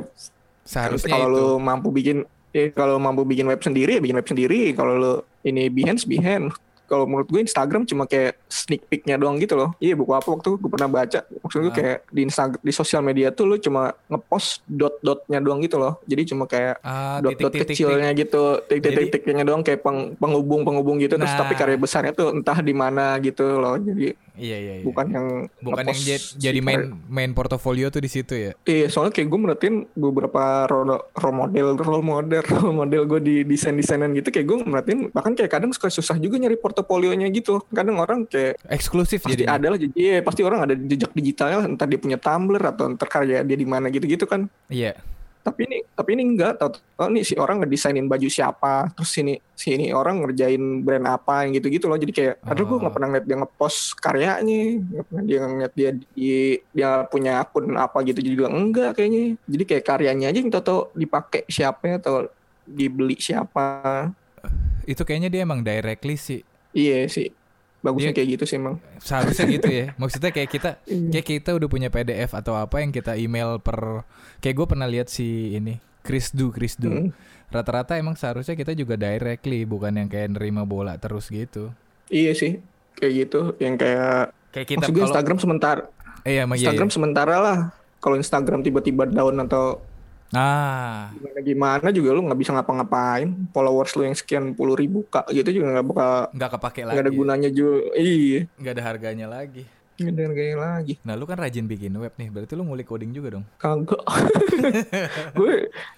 [0.66, 4.74] Seharusnya kalau lu mampu bikin ya kalau mampu bikin web sendiri ya bikin web sendiri.
[4.74, 5.14] Kalau lu
[5.46, 9.94] ini Behance Behance kalau menurut gue Instagram cuma kayak sneak peeknya doang gitu loh iya
[9.94, 11.76] buku apa waktu gue pernah baca maksud gue Ah.
[11.76, 16.22] kayak di Instagram di sosial media tuh lu cuma ngepost dot-dotnya doang gitu loh jadi
[16.26, 17.76] cuma kayak Ah, dot-dot titik-titik.
[17.76, 21.42] kecilnya gitu Jadi- titik-titiknya doang kayak peng- penghubung-penghubung gitu terus Nah.
[21.42, 24.84] tapi karya besarnya tuh entah di mana gitu loh jadi Iya iya iya.
[24.86, 25.28] bukan yang
[25.64, 26.00] bukan yang
[26.36, 28.52] jadi main main portofolio tuh di situ ya.
[28.68, 33.36] Iya, soalnya kayak gue merhatiin beberapa role, role model, role model, role model gue di
[33.48, 37.64] desain-desainan gitu, kayak gue merhatiin bahkan kayak kadang suka susah juga nyari portofolionya gitu.
[37.72, 39.56] Kadang orang kayak Eksklusif pasti jadi.
[39.56, 43.08] ada lah, jadi iya, pasti orang ada jejak digitalnya, entah dia punya Tumblr atau ntar
[43.08, 44.52] karya dia di mana gitu-gitu kan.
[44.68, 45.15] Iya.
[45.46, 46.58] Tapi ini, tapi ini enggak.
[46.58, 46.70] Tahu,
[47.06, 51.54] oh nih si orang ngedesainin baju siapa, terus sini sini orang ngerjain brand apa yang
[51.62, 52.02] gitu-gitu loh.
[52.02, 52.82] Jadi kayak, aduh gue Oh.
[52.82, 56.30] nggak pernah ngeliat dia ngepost karyanya, nggak pernah dia ngeliat dia di,
[56.74, 59.38] dia punya akun apa gitu juga enggak kayaknya.
[59.46, 62.26] Jadi kayak karyanya aja yang tau dipakai siapa atau
[62.66, 64.10] dibeli siapa.
[64.90, 66.42] Itu kayaknya dia emang directly sih.
[66.74, 67.30] Iya sih,
[67.86, 68.82] bagusnya Dia- kayak gitu sih emang.
[68.98, 69.86] Seharusnya gitu ya.
[69.96, 71.10] Maksudnya kayak kita Iya.
[71.14, 74.02] kayak kita udah punya PDF atau apa yang kita email per
[74.42, 76.90] kayak gue pernah lihat si ini Chris Du Chris Du.
[76.90, 77.14] Mm.
[77.54, 81.70] Rata-rata emang seharusnya kita juga directly bukan yang kayak nerima bola terus gitu.
[82.10, 82.58] Iya sih,
[82.98, 83.40] kayak gitu.
[83.62, 84.18] Yang kayak
[84.50, 85.82] Kayak kita maksud gue kalau Instagram sementara,
[86.24, 86.96] eh, emang iya, Instagram iya.
[86.96, 87.58] sementara lah.
[88.00, 89.82] Kalau Instagram tiba-tiba down atau
[90.34, 95.30] Ah, gimana gimana juga lu nggak bisa ngapa-ngapain followers lu yang sekian puluh ribu kak
[95.32, 96.94] gitu juga nggak bakal nggak kepake lagi.
[96.98, 99.64] nggak ada gunanya juga iya Nggak ada harganya lagi.
[99.98, 102.28] Ada harganya lagi Nah, lu kan rajin bikin web nih.
[102.28, 103.46] Berarti lu ngulik coding juga dong.
[103.56, 104.02] kagak
[105.34, 105.54] gue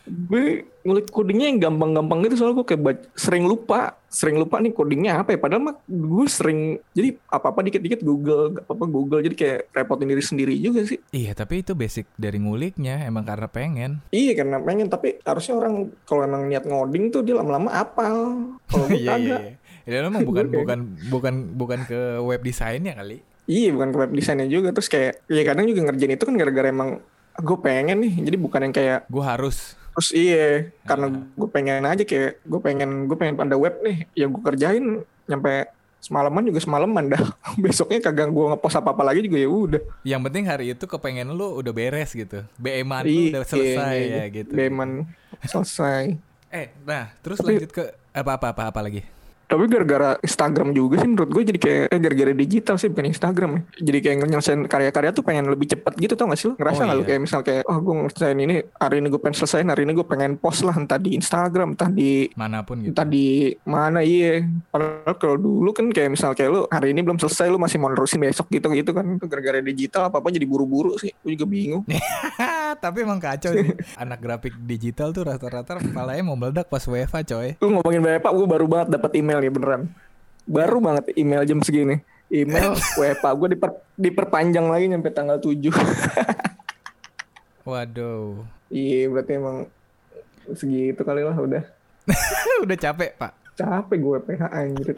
[0.06, 0.44] gue
[0.82, 5.20] ngulik codingnya yang gampang-gampang gitu soalnya gue kayak bac- sering lupa sering lupa nih codingnya
[5.20, 10.08] apa ya padahal mah gue sering jadi apa-apa dikit-dikit Google apa-apa Google jadi kayak repotin
[10.08, 13.92] diri sendiri juga sih Iya, tapi itu basic dari nguliknya emang karena pengen.
[14.10, 18.16] iya karena pengen tapi harusnya orang kalau emang niat ngoding tuh dia lama-lama apal
[18.64, 19.38] kalau gue Iya, iya.
[19.38, 19.56] kagak iya.
[19.88, 23.24] Ya emang bukan Gue bukan bukan bukan ke web desainnya kali.
[23.48, 26.68] Iya bukan ke web desainnya juga terus kayak ya kadang juga ngerjain itu kan gara-gara
[26.68, 27.00] emang
[27.34, 29.74] gue pengen nih jadi bukan yang kayak Gue harus.
[29.94, 34.26] terus iya karena gue pengen aja kayak gue pengen gue pengen pada web nih ya
[34.26, 34.86] gue kerjain
[35.26, 35.66] nyampe
[35.98, 37.24] semalaman juga semalaman dah
[37.64, 41.32] besoknya kagak gue ngepost apa apa lagi juga ya udah Yang penting hari itu kepengen
[41.32, 42.46] lu udah beres gitu.
[42.56, 44.26] BM-an lu Iya, udah selesai iya, ya iya.
[44.30, 44.52] gitu.
[44.52, 44.90] Beman
[45.42, 46.04] selesai
[46.48, 47.84] Eh, nah, terus Tapi- lanjut ke
[48.14, 49.04] apa apa apa apa lagi?
[49.48, 53.50] Tapi gara-gara Instagram juga sih menurut gue jadi kayak eh, gara-gara digital sih bukan Instagram
[53.56, 56.60] ya jadi kayak nyelesain karya-karya tuh pengen lebih cepat gitu tau gak sih lo Oh,
[56.60, 57.08] ngerasa nggak lu iya.
[57.08, 60.04] kayak misal kayak oh gue ngerjain ini hari ini gue pengen selesaiin hari ini gue
[60.04, 62.92] pengen post lah entah di Instagram entah di Mana pun gitu.
[62.92, 67.16] entah di mana iya padahal kalau dulu kan kayak misal kayak lu hari ini belum
[67.16, 71.00] selesai lu masih mau nerusin besok gitu gitu kan gara-gara digital apa apa jadi buru-buru
[71.00, 71.88] sih gue juga bingung
[72.78, 73.74] Tapi emang kacau sih.
[73.96, 77.56] Anak grafik digital tuh rata-rata kepalanya mau meledak pas WFA coy.
[77.58, 79.82] lu ngomongin Bapak gue baru banget dapat email nih beneran
[80.47, 85.58] baru banget email jam segini email WFA gue diper, diperpanjang lagi nyampe tanggal 7
[87.67, 88.47] Waduh.
[88.71, 89.67] iya berarti emang
[90.56, 91.63] segitu kali lah udah
[92.63, 93.60] udah capek, Pak.
[93.60, 94.95] capek gue PH anjir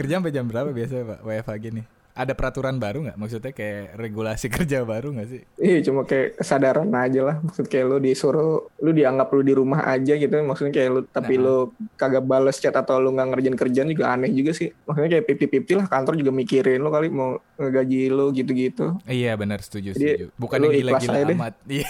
[0.00, 1.20] Kerja sampai jam berapa biasanya, Pak?
[1.28, 1.82] WFA gini.
[2.20, 3.16] Ada peraturan baru nggak?
[3.16, 5.40] Maksudnya kayak regulasi kerja baru nggak sih?
[5.56, 9.80] Iya cuma kayak kesadaran aja lah Maksud kayak lu disuruh Lu dianggap lu di rumah
[9.88, 11.42] aja gitu Maksudnya kayak lu Tapi Nah.
[11.42, 11.56] lu
[11.96, 15.72] kagak bales chat Atau lu gak ngerjain kerjaan juga aneh juga sih Maksudnya kayak pipi-pipi
[15.74, 20.26] lah Kantor juga mikirin lu kali Mau ngegaji lu gitu-gitu Iya benar setuju Jadi, setuju.
[20.36, 21.54] Bukan gila-gila amat.
[21.70, 21.88] Iya.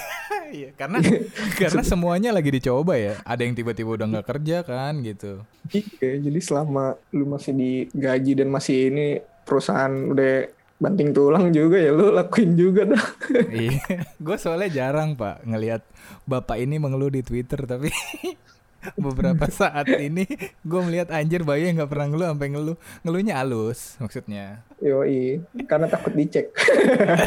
[0.51, 0.99] Iya, karena
[1.63, 3.15] karena semuanya lagi dicoba ya.
[3.23, 5.47] Ada yang tiba-tiba udah nggak kerja kan gitu.
[5.71, 10.47] Iya jadi selama Lu masih digaji Dan masih ini Perusahaan udah
[10.81, 13.05] banting tulang juga ya Lu lakuin juga dah
[13.51, 14.07] Iya.
[14.17, 15.83] Gue soalnya jarang pak ngelihat
[16.25, 17.91] bapak ini mengeluh di Twitter tapi
[18.97, 20.25] beberapa saat ini
[20.65, 24.65] gue melihat anjir Bayu yang nggak pernah ngeluh sampai ngeluh ngeluhnya halus maksudnya.
[24.81, 26.49] Yoi Karena takut dicek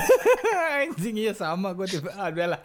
[0.81, 2.61] Anjing iya sama gue tiba ah udah lah.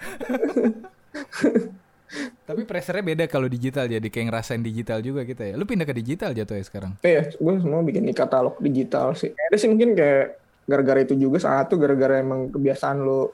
[2.44, 5.54] Tapi pressure-nya beda kalau digital jadi kayak ngerasain digital juga kita ya.
[5.54, 6.92] Lu pindah ke digital jatuh ya sekarang.
[7.04, 9.32] Iya, gue semua bikin di katalog digital sih.
[9.36, 13.32] Ada sih mungkin kayak gara-gara itu juga satu gara-gara emang kebiasaan lo.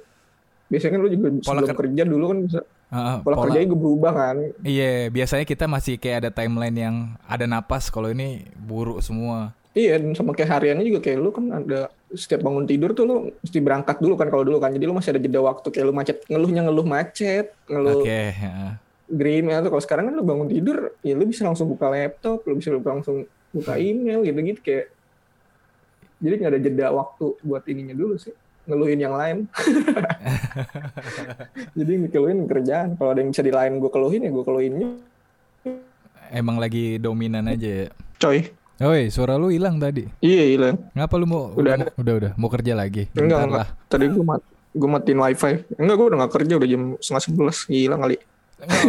[0.67, 2.61] Biasanya kan lo juga Pola sebelum ker- kerja dulu kan bisa
[2.95, 4.37] Heeh, pola, pola- kerjanya gue berubah kan.
[4.63, 9.51] Iya, biasanya kita masih kayak ada timeline yang ada napas kalau ini buruk semua.
[9.75, 13.17] Iya, dan sama kayak hariannya juga kayak lu kan ada setiap bangun tidur tuh lo
[13.43, 14.71] mesti berangkat dulu kan kalau dulu kan.
[14.71, 18.71] Jadi lo masih ada jeda waktu kayak lu macet, ngeluhnya ngeluh macet, ngeluh Oke, heeh.
[19.11, 19.75] green ya tuh.
[19.75, 23.27] Kalau sekarang kan lu bangun tidur, ya lu bisa langsung buka laptop, lu bisa langsung
[23.51, 24.87] buka email gitu-gitu kayak.
[26.23, 28.33] Jadi nggak ada jeda waktu buat ininya dulu sih
[28.65, 29.37] ngeluhin yang lain.
[31.79, 32.89] Jadi ngeluhin kerjaan.
[32.97, 34.97] Kalau ada yang bisa di lain gue keluhin ya gue keluhin juga.
[36.33, 37.89] Emang lagi dominan aja ya.
[38.23, 38.64] Coy.
[38.85, 40.05] Oi, suara lu hilang tadi.
[40.21, 40.77] Iya hilang.
[40.93, 43.09] Ngapa lu mau Udah mau- udah udah mau kerja lagi?
[43.11, 43.59] Enggak, Bentar enggak.
[43.59, 43.69] lah.
[43.89, 45.53] Tadi gue mat gue matiin wifi.
[45.75, 47.57] Enggak gue udah gak kerja udah jam setengah sebelas.
[47.65, 48.17] Hilang kali.
[48.61, 48.83] Enggak,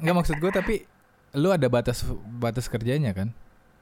[0.00, 0.74] enggak maksud gue tapi
[1.32, 2.00] lu ada batas
[2.32, 3.28] batas kerjanya kan?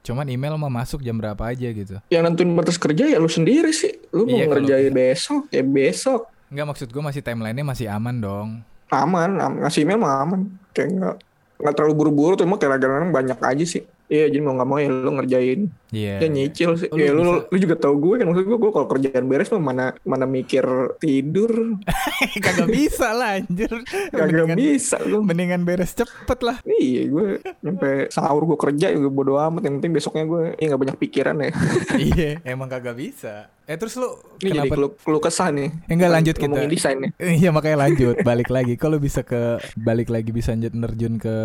[0.01, 2.03] Cuman email mah masuk jam berapa aja gitu.
[2.09, 3.95] Yang nentuin batas kerja ya lu sendiri sih.
[4.11, 6.21] Lu mau Iya, kalau- ngerjain besok ya besok.
[6.45, 8.49] Enggak maksud gue masih timelinenya masih aman dong.
[8.87, 10.41] Aman, am- ngasih email mah aman.
[10.71, 11.15] Kayak enggak
[11.55, 13.87] nggak terlalu buru-buru tuh emang kadang-kadang banyak aja sih.
[14.05, 15.61] Iya jadi mau nggak mau ya lu ngerjain.
[15.89, 16.21] Iya.
[16.21, 16.89] Ya nyicil sih.
[16.93, 19.49] Lu ya lu, bisa- lu juga tahu gue kan maksud gue, gue kalau kerjaan beres
[19.49, 20.61] mah mana mana mikir
[20.97, 21.81] tidur.
[22.45, 23.71] Kagak bisa lah anjir.
[24.13, 25.25] Kagak Mendingan, bisa lu.
[25.25, 26.57] mendingan beres cepet lah.
[26.63, 29.65] Iya gue sampai sahur gue kerja juga bodo amat.
[29.65, 31.49] Yang penting besoknya gue ya nggak banyak pikiran ya.
[32.13, 33.49] iya, emang kagak bisa.
[33.65, 34.05] Eh terus lu
[34.37, 35.73] Ini jadi kenapa keluh, keluh kesah nih.
[35.89, 36.45] Enggak, lanjut kita.
[36.53, 37.11] Ngomongin desain nih.
[37.41, 38.77] Iya makanya lanjut balik lagi.
[38.77, 41.35] Kalau bisa ke balik lagi bisa lanjut nerjun ke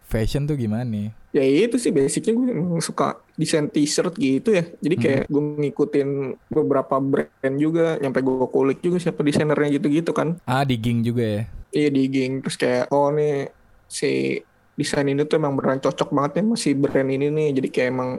[0.00, 1.12] fashion tuh gimana nih?
[1.28, 2.48] Ya itu sih basicnya gue
[2.80, 4.64] suka desain t-shirt gitu ya.
[4.80, 5.02] Jadi Hmm.
[5.04, 6.08] kayak gue ngikutin
[6.48, 8.00] beberapa brand juga.
[8.00, 10.40] Nyampe gue kulik juga siapa desainernya gitu-gitu kan.
[10.48, 11.42] Ah digging juga ya.
[11.70, 12.40] Iya digging.
[12.40, 13.52] Terus kayak oh nih
[13.84, 14.40] si
[14.72, 17.60] desain ini tuh emang beneran cocok banget ya masih brand ini nih.
[17.60, 18.10] Jadi kayak emang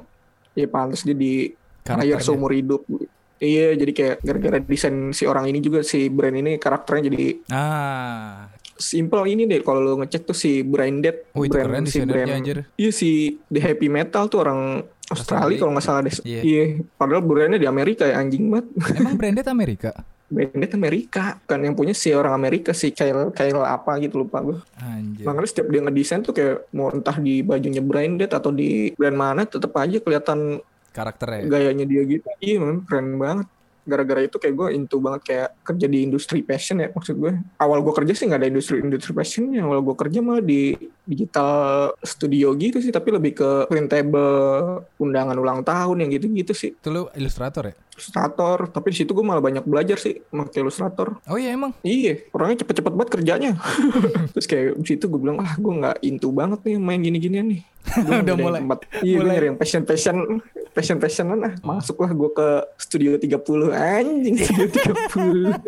[0.53, 1.49] ya pantas dia di
[1.81, 2.21] hire Karakternya.
[2.21, 2.85] seumur hidup.
[3.39, 8.51] Iya jadi kayak gara-gara desain si orang ini juga si brand ini karakternya jadi Ah,
[8.79, 12.31] simple ini deh kalau lo ngecek tuh si Branded oh itu brand keren si brand
[12.31, 12.67] anjir.
[12.79, 15.43] Iya si The Happy Metal tuh orang Australia.
[15.43, 16.15] Australia kalau nggak salah deh.
[16.23, 16.41] Iya.
[16.41, 16.63] Iya.
[16.95, 18.67] Padahal brandnya di Amerika ya anjing banget.
[18.95, 19.91] Emang branded Amerika?
[20.29, 24.61] Branded Amerika kan yang punya si orang Amerika si Kyle Kyle apa gitu lupa gue.
[24.79, 25.25] Anjir.
[25.25, 29.41] Makanya setiap dia ngedesain tuh kayak mau entah di bajunya branded atau di brand mana
[29.43, 31.47] tetap aja kelihatan Karakternya.
[31.47, 32.27] gayanya dia gitu.
[32.41, 33.47] Iya man, keren banget.
[33.89, 37.33] Gara-gara itu kayak gue into banget kayak kerja di industri fashion ya maksud gue.
[37.57, 39.65] Awal gue kerja sih nggak ada industri industri fashionnya.
[39.65, 40.77] Awal gue kerja malah di
[41.09, 46.93] digital studio gitu sih tapi lebih ke printable undangan ulang tahun yang gitu-gitu sih Itu
[46.93, 47.75] lu ilustrator ya?
[47.99, 51.75] Ilustrator tapi di situ gue malah banyak belajar sih pakai ilustrator Oh iya emang.
[51.81, 53.51] iya orangnya cepet-cepet banget kerjanya.
[54.33, 57.61] Terus kayak di situ gue bilang ah gue nggak into banget nih main gini-ginian nih.
[57.99, 60.17] Gua Udah mulai- tempat, iya mulai- nyari yang passion passion
[60.69, 64.67] passion passionan ah masuklah gue ke studio 30 anjing studio
[65.09, 65.59] 30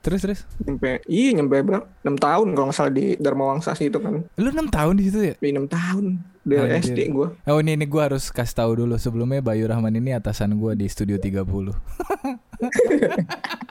[0.00, 0.40] Terus terus.
[0.60, 1.86] nyampe iya nyampe berapa?
[2.02, 4.22] 6 tahun kalau nggak salah di Dharma Wangsa sih itu kan.
[4.36, 5.34] Lu 6 tahun di situ ya?
[5.34, 6.04] Di 6 tahun
[6.42, 6.92] dari Anjir.
[6.92, 10.54] SD gue Oh ini ini gue harus kasih tahu dulu sebelumnya Bayu Rahman ini atasan
[10.54, 11.70] gue di Studio 30.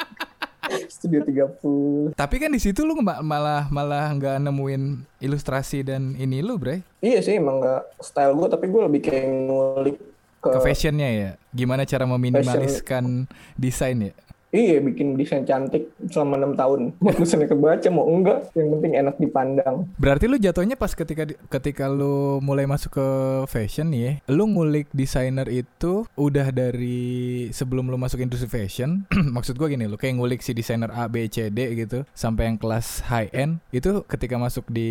[0.87, 4.83] studio 30 Tapi kan di situ lu ma- malah malah nggak nemuin
[5.19, 6.79] ilustrasi dan ini lu, Bre.
[6.99, 9.97] iya sih emang nggak style gue tapi gue lebih kayak ngulik
[10.39, 11.29] ke, Ke fashionnya ya.
[11.51, 14.13] Gimana cara meminimaliskan desain ya?
[14.51, 19.15] Iya bikin desain cantik selama 6 tahun mau tulisannya kebaca mau enggak yang penting enak
[19.17, 23.07] dipandang Berarti lu jatuhnya pas ketika ketika lu mulai masuk ke
[23.47, 29.07] fashion ya, lu ngulik desainer itu udah dari sebelum lu masuk industri fashion.
[29.35, 32.57] maksud gua gini, lu kayak ngulik si desainer A, B, C, D gitu sampai yang
[32.59, 34.89] kelas high end itu ketika masuk di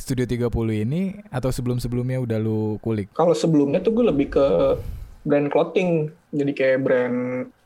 [0.00, 3.12] Studio 30 ini atau sebelum-sebelumnya udah lu kulik?
[3.12, 4.46] kalau sebelumnya tuh gue lebih ke
[5.28, 7.18] brand clothing jadi kayak brand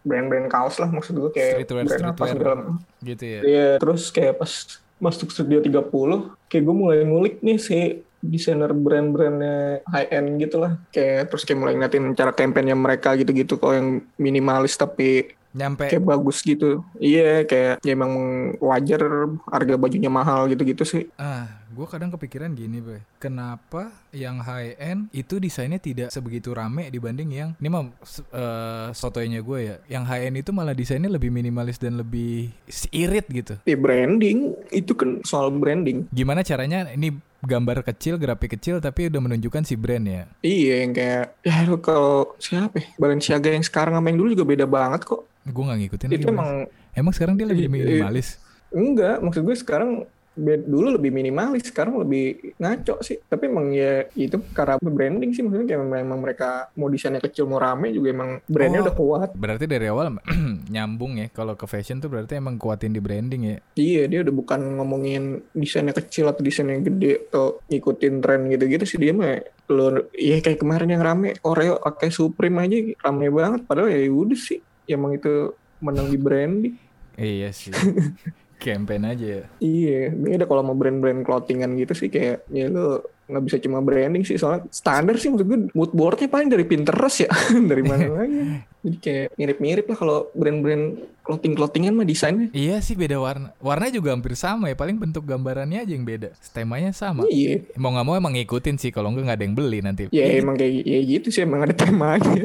[0.05, 2.37] brand-brand kaos lah maksud gue kayak Streetwear, brand apa streetwear.
[2.37, 2.55] segala
[3.01, 3.41] Gitu ya.
[3.41, 4.53] Iya, terus kayak pas
[5.01, 10.81] masuk studio 30, kayak gue mulai ngulik nih si desainer brand-brandnya high end gitu lah.
[10.93, 16.03] Kayak terus kayak mulai ngeliatin cara kampanye mereka gitu-gitu kok yang minimalis tapi Nyampe kayak
[16.03, 16.83] bagus gitu.
[16.99, 18.13] Iya, kayak ya emang
[18.59, 21.07] wajar harga bajunya mahal gitu-gitu sih.
[21.15, 23.03] Ah, gue kadang kepikiran gini, Boy.
[23.19, 28.89] Kenapa yang high end itu desainnya tidak sebegitu rame dibanding yang ini mah s- eh,
[28.93, 29.77] sotoynya gue ya.
[29.91, 32.55] Yang high end itu malah desainnya lebih minimalis dan lebih
[32.89, 33.59] irit gitu.
[33.65, 36.07] Ya branding itu kan soal branding.
[36.09, 37.11] Gimana caranya ini
[37.43, 40.25] gambar kecil, grafik kecil tapi udah menunjukkan si brand ya.
[40.41, 42.87] Iya, yang kayak ya kalau siapa ya?
[42.97, 45.27] Balenciaga yang sekarang sama yang dulu juga beda banget kok.
[45.45, 46.51] Gue nggak ngikutin Itu lagi, emang.
[46.95, 47.85] Emang sekarang dia lebih Iya, iya.
[48.01, 48.39] minimalis.
[48.75, 53.19] Enggak, maksud gue sekarang be- dulu lebih minimalis, sekarang lebih ngaco sih.
[53.21, 57.47] Tapi emang ya itu karena branding sih maksudnya kayak memang, emang mereka mau desainnya kecil
[57.47, 58.87] mau rame juga emang brandnya Oh.
[58.87, 59.31] udah kuat.
[59.35, 60.15] Berarti dari awal
[60.75, 61.27] nyambung ya.
[61.31, 63.57] Kalau ke fashion tuh berarti emang kuatin di branding ya.
[63.75, 65.23] Iya, dia udah bukan ngomongin
[65.55, 70.61] desainnya kecil atau desainnya gede atau ngikutin tren gitu-gitu sih dia mah lo iya kayak
[70.61, 75.57] kemarin yang rame Oreo pakai Supreme aja rame banget padahal ya udah sih emang itu
[75.81, 76.75] menang di branding.
[77.17, 77.73] Iya sih.
[78.65, 79.43] Campaign aja ya.
[79.59, 84.21] Iya, beda kalau mau brand-brand clothingan gitu sih kayak ya lo nggak bisa cuma branding
[84.21, 87.33] sih soalnya standar sih maksud gue mood boardnya paling dari Pinterest ya
[87.71, 90.85] dari mana lagi jadi kayak mirip-mirip lah kalau brand-brand
[91.25, 93.57] clothing clothingan mah desainnya Iya sih beda warna.
[93.59, 94.77] Warnanya juga hampir sama ya.
[94.77, 96.37] Paling bentuk gambarannya aja yang beda.
[96.53, 97.25] Temanya sama.
[97.27, 98.93] iya Mau nggak mau emang ngikutin sih.
[98.93, 100.03] Kalau nggak nggak ada yang beli nanti.
[100.13, 102.45] ya emang kayak ya gitu sih emang ada temanya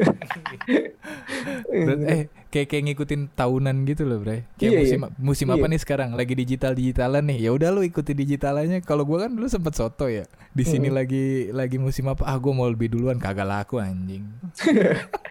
[1.68, 4.42] Berat- eh kayak kayak ngikutin tahunan gitu loh, Bray.
[4.58, 5.72] Kayak Iya, musim musim apa Iya.
[5.72, 6.10] nih sekarang?
[6.12, 7.38] Lagi digital digitalan nih.
[7.46, 8.82] Ya udah lu ikuti digitalannya.
[8.82, 10.26] Kalau gua kan dulu sempet soto ya.
[10.50, 10.98] Di sini Hmm.
[10.98, 12.26] lagi lagi musim apa?
[12.26, 14.26] Ah gua mau lebih duluan kagak laku anjing.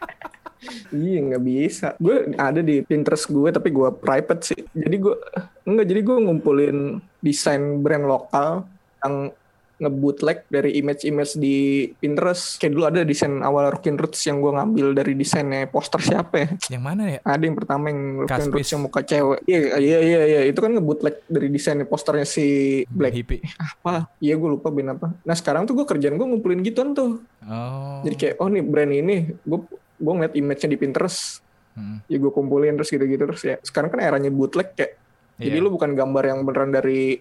[0.92, 5.16] iya nggak bisa gue ada di Pinterest gue tapi gue private sih jadi gue
[5.64, 6.78] enggak jadi gue ngumpulin
[7.24, 8.68] desain brand lokal
[9.00, 9.32] yang
[9.80, 12.60] nge-bootleg dari image-image di Pinterest.
[12.60, 16.50] Kayak dulu ada desain awal Rockin' Roots yang gue ngambil dari desainnya poster siapa ya?
[16.68, 17.20] Yang mana ya?
[17.24, 18.52] Ada yang pertama yang Rockin'.
[18.52, 19.40] Roots yang muka cewek.
[19.48, 20.42] Iya, iya, iya, iya.
[20.52, 23.16] Itu kan nge-bootleg dari desainnya posternya si Black.
[23.16, 23.42] Hippie.
[23.56, 24.12] Apa?
[24.20, 25.08] Iya, gue lupa band apa.
[25.24, 27.24] Nah, sekarang tuh gue kerjaan gue ngumpulin gituan tuh.
[27.48, 28.04] Oh.
[28.04, 29.60] Jadi kayak, oh nih brand ini, gue
[30.00, 31.40] gue ngeliat image-nya di Pinterest.
[31.80, 32.04] Hmm.
[32.12, 33.24] Ya gue kumpulin terus gitu-gitu.
[33.32, 35.00] Terus ya, sekarang kan eranya bootleg kayak.
[35.40, 35.64] Jadi Iya.
[35.64, 37.16] lu bukan gambar yang beneran dari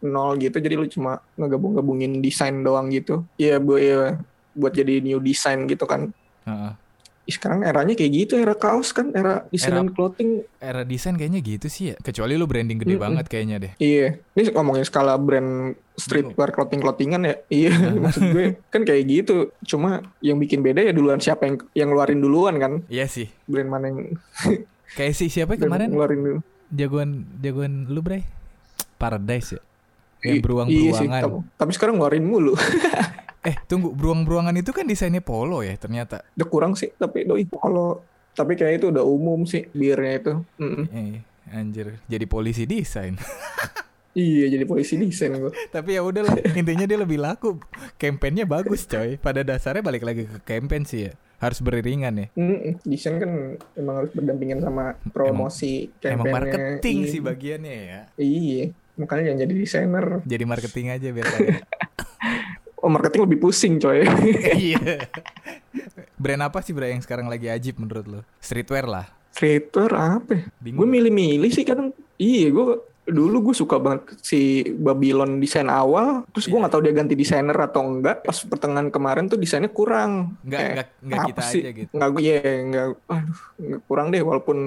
[0.00, 0.56] nol gitu.
[0.56, 3.22] Jadi lu cuma ngegabung-gabungin desain doang gitu.
[3.34, 4.18] Iya, bu, iya,
[4.52, 6.10] buat jadi new design gitu kan.
[6.42, 6.72] Heeh.
[7.24, 10.44] Ih, sekarang eranya kayak gitu, era kaos kan, era desain Era- dan clothing.
[10.60, 11.96] Era desain kayaknya gitu sih ya.
[11.96, 13.00] Kecuali lu branding gede Mm-mm.
[13.00, 13.72] banget kayaknya deh.
[13.80, 17.40] Iya, ini ngomongin skala brand streetwear clothing clothingan ya.
[17.48, 17.72] Iya,
[18.04, 19.48] maksud gue kan kayak gitu.
[19.64, 23.32] Cuma yang bikin beda ya duluan siapa yang yang ngeluarin duluan kan, Iya sih.
[23.48, 24.20] brand mana yang
[24.92, 26.38] Kayak si siapa kemarin ngeluarin dulu.
[26.68, 28.20] jagoan jagoan lu bre
[28.94, 29.60] Paradise ya
[30.24, 32.52] yang beruang-beruangan Iya sih, tapi, tapi sekarang ngeluarin mulu.
[33.44, 38.00] eh tunggu beruang-beruangan itu kan desainnya polo ya ternyata udah kurang sih, tapi doi kalau
[38.32, 40.32] tapi kayak itu udah umum sih birnya itu.
[40.56, 40.84] Mm-mm.
[40.90, 43.14] eh, anjir jadi polisi desain
[44.14, 45.50] Iya, jadi polisi desain gue.
[45.74, 47.58] tapi ya udahlah intinya dia lebih laku
[47.94, 52.78] kampanyenya bagus coy pada dasarnya balik lagi ke campaign sih ya harus beriringan ya Mm-mm.
[52.80, 53.30] Desain kan
[53.74, 56.32] emang harus berdampingan sama promosi emang campaign-nya.
[56.32, 57.10] marketing Iya.
[57.10, 58.62] sih bagiannya ya Iya,
[58.94, 60.06] makanya jangan jadi desainer.
[60.22, 61.26] jadi marketing aja biar
[62.82, 64.04] oh, marketing lebih pusing coy.
[64.70, 65.08] Iya.
[66.14, 68.20] Brand apa sih bro yang sekarang lagi ajib menurut lo?
[68.38, 69.06] Streetwear lah.
[69.30, 70.30] Streetwear apa?
[70.36, 70.42] ya?
[70.62, 71.90] Gue milih-milih sih kadang.
[72.14, 72.66] Iya, gue
[73.04, 76.22] dulu gue suka banget si Babylon desain awal.
[76.30, 76.60] Terus gue Iya.
[76.62, 78.22] nggak tahu dia ganti desainer atau enggak.
[78.22, 80.38] Pas pertengahan kemarin tuh desainnya kurang.
[80.40, 81.60] Nggak Kayak, nggak nggak kita sih?
[81.60, 81.92] aja gitu.
[81.92, 82.86] Nggak gue ya nggak.
[83.10, 84.22] Aduh, nggak kurang deh.
[84.22, 84.58] Walaupun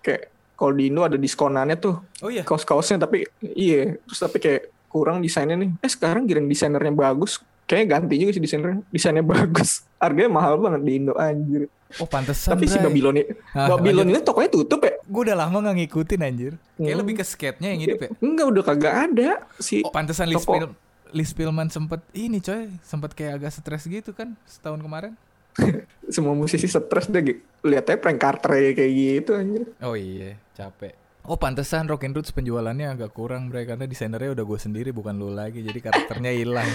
[0.00, 0.22] kayak
[0.54, 2.42] kalau di Indo ada diskonannya tuh Oh iya.
[2.42, 7.86] kaos-kaosnya tapi iya terus tapi kayak kurang desainnya nih eh sekarang giring desainernya bagus kayaknya
[7.96, 12.58] ganti juga sih desainernya desainnya bagus harganya mahal banget di Indo anjir Oh pantesan.
[12.58, 12.74] tapi si.
[12.76, 13.22] Babylon
[13.54, 16.52] Ah, Babylon ini tokonya tutup ya Gue udah lama gak ngikutin anjir.
[16.72, 16.98] Kayak Hmm.
[16.98, 18.10] lebih ke skate-nya yang hidup ya.
[18.18, 20.42] enggak udah kagak ada si Oh pantesan Liz.
[20.42, 20.74] Pil
[21.12, 25.14] Liz Pilman sempet ini coy, sempet kayak agak stres gitu kan setahun kemarin.
[26.10, 27.22] semua musisi stres deh
[27.62, 30.94] lihat aja prank Carter kayak gitu anjir Oh iya, capek.
[31.24, 35.16] Oh pantesan Rock and Roots penjualannya agak kurang bre karena desainernya udah gue sendiri bukan
[35.16, 36.68] lu lagi jadi karakternya hilang.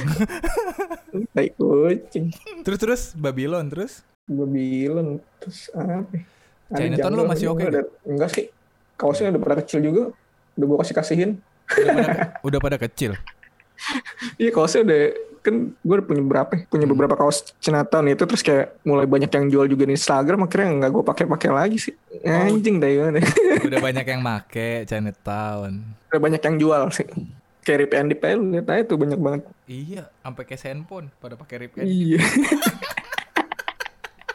[1.37, 2.33] baik kucing.
[2.65, 4.01] Terus terus Babylon terus?
[4.25, 6.01] Babylon terus apa?
[6.73, 8.45] Chinatown lo masih oke ada- enggak sih
[8.97, 10.03] kaosnya udah pada kecil juga.
[10.57, 11.31] Udah gua kasih kasihin
[11.69, 13.13] udah pada, udah pada kecil.
[14.41, 15.01] Iya kaosnya udah
[15.39, 16.61] kan gue udah punya berapa ya?
[16.65, 20.67] punya beberapa kaos Chinatown itu terus kayak mulai banyak yang jual juga di Instagram akhirnya
[20.77, 23.07] nggak gue pakai pakai lagi sih anjing deh gue
[23.67, 25.83] Udah banyak yang make Chinatown.
[26.05, 27.07] udah banyak yang jual sih
[27.59, 31.13] kayak Rip and Dip aja lu lihat aja tuh banyak banget Iya, sampai ke handphone
[31.15, 32.17] pada pakai rip and iya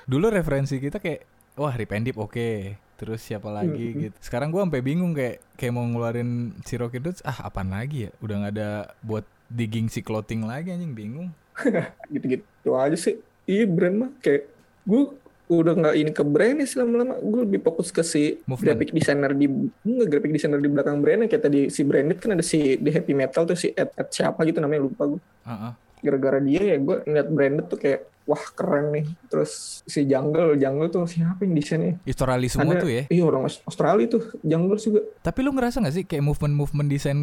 [0.05, 2.51] Dulu referensi kita kayak wah rip and dip oke.
[2.95, 3.99] Terus siapa lagi Hmm.
[4.01, 4.17] gitu.
[4.21, 8.11] Sekarang gua sampai bingung kayak kayak mau ngeluarin si Rocky Roots ah apaan lagi ya?
[8.21, 11.29] Udah nggak ada buat digging si clothing lagi anjing bingung.
[12.11, 14.51] gitu-gitu aja sih iya brand mah kayak
[14.83, 15.03] gue
[15.47, 18.65] udah nggak ini ke brand sih lama-lama gue lebih fokus ke si Movement.
[18.65, 19.47] graphic designer di
[19.85, 23.13] enggak graphic designer di belakang brandnya kayak tadi si branded kan ada si di happy
[23.13, 25.73] metal tuh si Ed, Ed siapa gitu namanya lupa gue Heeh.
[26.01, 29.53] gara-gara dia ya gue ngeliat branded tuh kayak wah keren nih terus
[29.85, 33.03] si Jungle Jungle tuh siapa yang desainnya Historali semua Ada- tuh ya.
[33.07, 37.21] iya orang Aus- Australia tuh Jungle juga Tapi lu ngerasa gak sih kayak movement-movement desain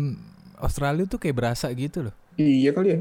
[0.62, 2.16] Australia tuh kayak berasa gitu loh.
[2.36, 3.00] iya kali ya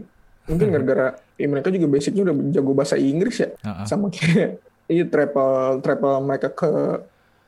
[0.49, 3.87] mungkin gara-gara ya mereka juga basicnya udah jago bahasa Inggris ya Heeh.
[3.87, 6.71] sama kayak iya travel travel mereka ke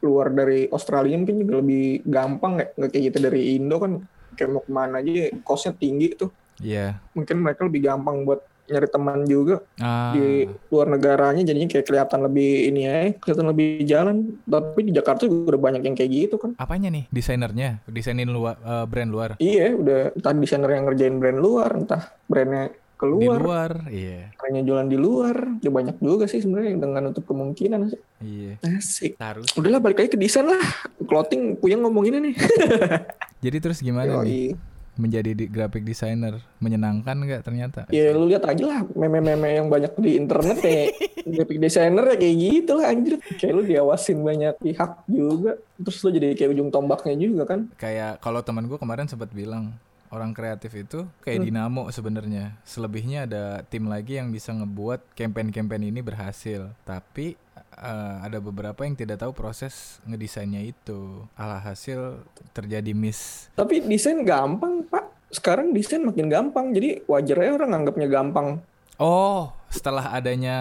[0.02, 3.92] luar dari Australia mungkin juga lebih gampang ya nggak kayak gitu dari Indo kan
[4.34, 7.00] kayak mau ke mana aja costnya tinggi tuh Iya.
[7.10, 8.38] mungkin mereka lebih gampang buat
[8.72, 10.10] nyari teman juga Ah.
[10.12, 15.22] di luar negaranya jadinya kayak kelihatan lebih ini ya kelihatan lebih jalan tapi di Jakarta
[15.22, 17.84] juga udah banyak yang kayak gitu kan Apanya nih desainernya?
[17.84, 19.30] Desainin luar eh, brand luar.
[19.36, 24.30] iya udah entah desainer yang ngerjain brand luar entah brandnya Di keluar luar, iya.
[24.32, 28.62] brandnya jualan di luar udah banyak juga sih sebenarnya dengan nutup kemungkinan sih Iya.
[28.62, 29.50] asik Harus.
[29.52, 30.62] udahlah balik lagi ke desain lah
[31.02, 32.34] clothing puyeng ngomong ini nih
[33.44, 34.71] Jadi terus gimana nih Yoi.
[34.96, 36.40] Menjadi di, graphic designer?
[36.60, 37.80] Menyenangkan nggak ternyata?
[37.92, 40.88] ya lu lihat aja lah meme-meme yang banyak di internet ya
[41.32, 46.10] graphic designer ya kayak gitu lah anjir kayak lu diawasin banyak pihak juga terus lu
[46.14, 49.74] jadi kayak ujung tombaknya juga kan kayak kalau teman gue kemarin sempat bilang
[50.12, 52.54] orang kreatif itu kayak dinamo sebenarnya.
[52.62, 56.68] Selebihnya ada tim lagi yang bisa ngebuat campaign-campaign ini berhasil.
[56.84, 61.24] Tapi eh, ada beberapa yang tidak tahu proses ngedesainnya itu.
[61.34, 62.20] Alhasil
[62.52, 63.48] terjadi miss.
[63.56, 65.08] Tapi desain gampang pak.
[65.32, 66.76] Sekarang desain makin gampang.
[66.76, 68.60] Jadi wajar aja orang anggapnya gampang.
[69.00, 70.56] Oh setelah adanya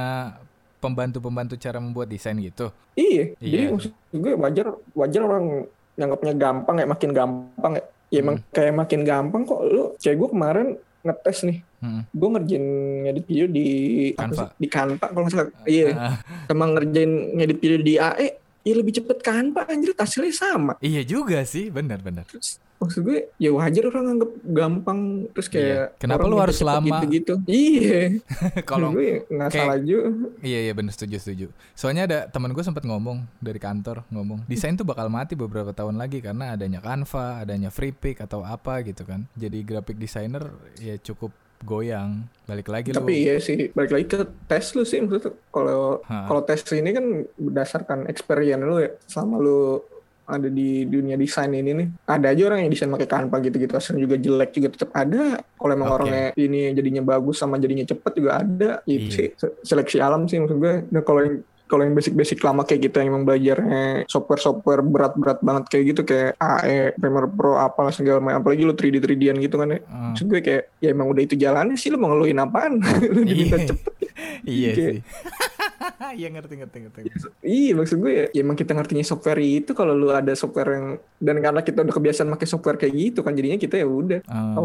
[0.79, 2.71] pembantu-pembantu cara membuat desain gitu?
[2.95, 3.35] Iya.
[3.37, 3.51] Iya.
[3.51, 5.45] jadi maksud gue wajar wajar orang
[5.99, 9.61] nganggapnya gampang ya makin gampang ya ya emang kayak makin gampang kok.
[9.65, 10.67] Lu kayak gue kemarin
[11.01, 11.59] ngetes nih.
[11.81, 12.05] Hmm.
[12.13, 12.65] gue ngerjain
[13.09, 13.67] ngedit video di
[14.13, 14.37] Canva.
[14.37, 14.47] sih?
[14.61, 15.53] di Canva kalau nggak salah.
[15.65, 15.89] Iya.
[15.97, 18.27] Ah, sama ngerjain ngedit video di AE
[18.61, 23.53] ya lebih cepet Canva anjir hasilnya sama iya juga sih benar-benar terus maksud gue ya
[23.53, 25.83] wajar orang anggap gampang terus kayak Iya.
[25.95, 26.81] Kenapa lu harus lama?
[26.81, 28.17] gitu-gitu iya
[28.65, 30.09] kalau gue nggak kayak- salah juga
[30.41, 31.45] Iya iya bener setuju setuju.
[31.71, 35.93] Soalnya ada teman gue sempat ngomong dari kantor ngomong desain tuh bakal mati beberapa tahun
[35.95, 39.29] lagi karena adanya Canva, adanya Free Pick atau apa gitu kan.
[39.35, 41.29] Jadi graphic designer ya cukup
[41.61, 42.25] goyang.
[42.43, 43.21] Balik lagi tapi lu.
[43.21, 47.99] iya sih balik lagi ke tes lu sih maksudnya kalau kalau tes ini kan berdasarkan
[48.05, 49.79] experience lu ya sama lu
[50.23, 54.01] ada di dunia desain ini nih ada aja orang yang desain pakai Canva gitu-gitu hasilnya
[54.01, 55.21] juga jelek juga tetap ada
[55.51, 55.95] kalau emang Oke.
[55.97, 59.11] orangnya ini jadinya bagus sama jadinya cepet juga ada itu Iya.
[59.11, 61.35] sih se- seleksi alam sih maksud gue nah kalau yang
[61.71, 66.35] kalau yang basic-basic lama kayak gitu yang emang belajarnya software-software berat-berat banget kayak gitu kayak
[66.35, 68.43] AE, Premiere Pro, apalah segala macam.
[68.43, 69.79] Apalagi lu 3D 3D-an gitu kan ya.
[69.85, 72.83] Ah, maksud gue kayak ya emang udah itu jalannya sih lu mau ngeluhin apaan?
[73.15, 73.67] Lu diminta Iya.
[73.71, 73.93] cepet.
[74.43, 74.97] Iya sih.
[76.19, 76.99] Iya ngerti ngerti ngerti.
[77.41, 80.87] Iya maksud gue ya, ya emang kita ngertinya software itu kalau lu ada software yang
[81.21, 84.19] dan karena kita udah kebiasaan pakai software kayak gitu kan jadinya kita ya udah.
[84.27, 84.57] Ah,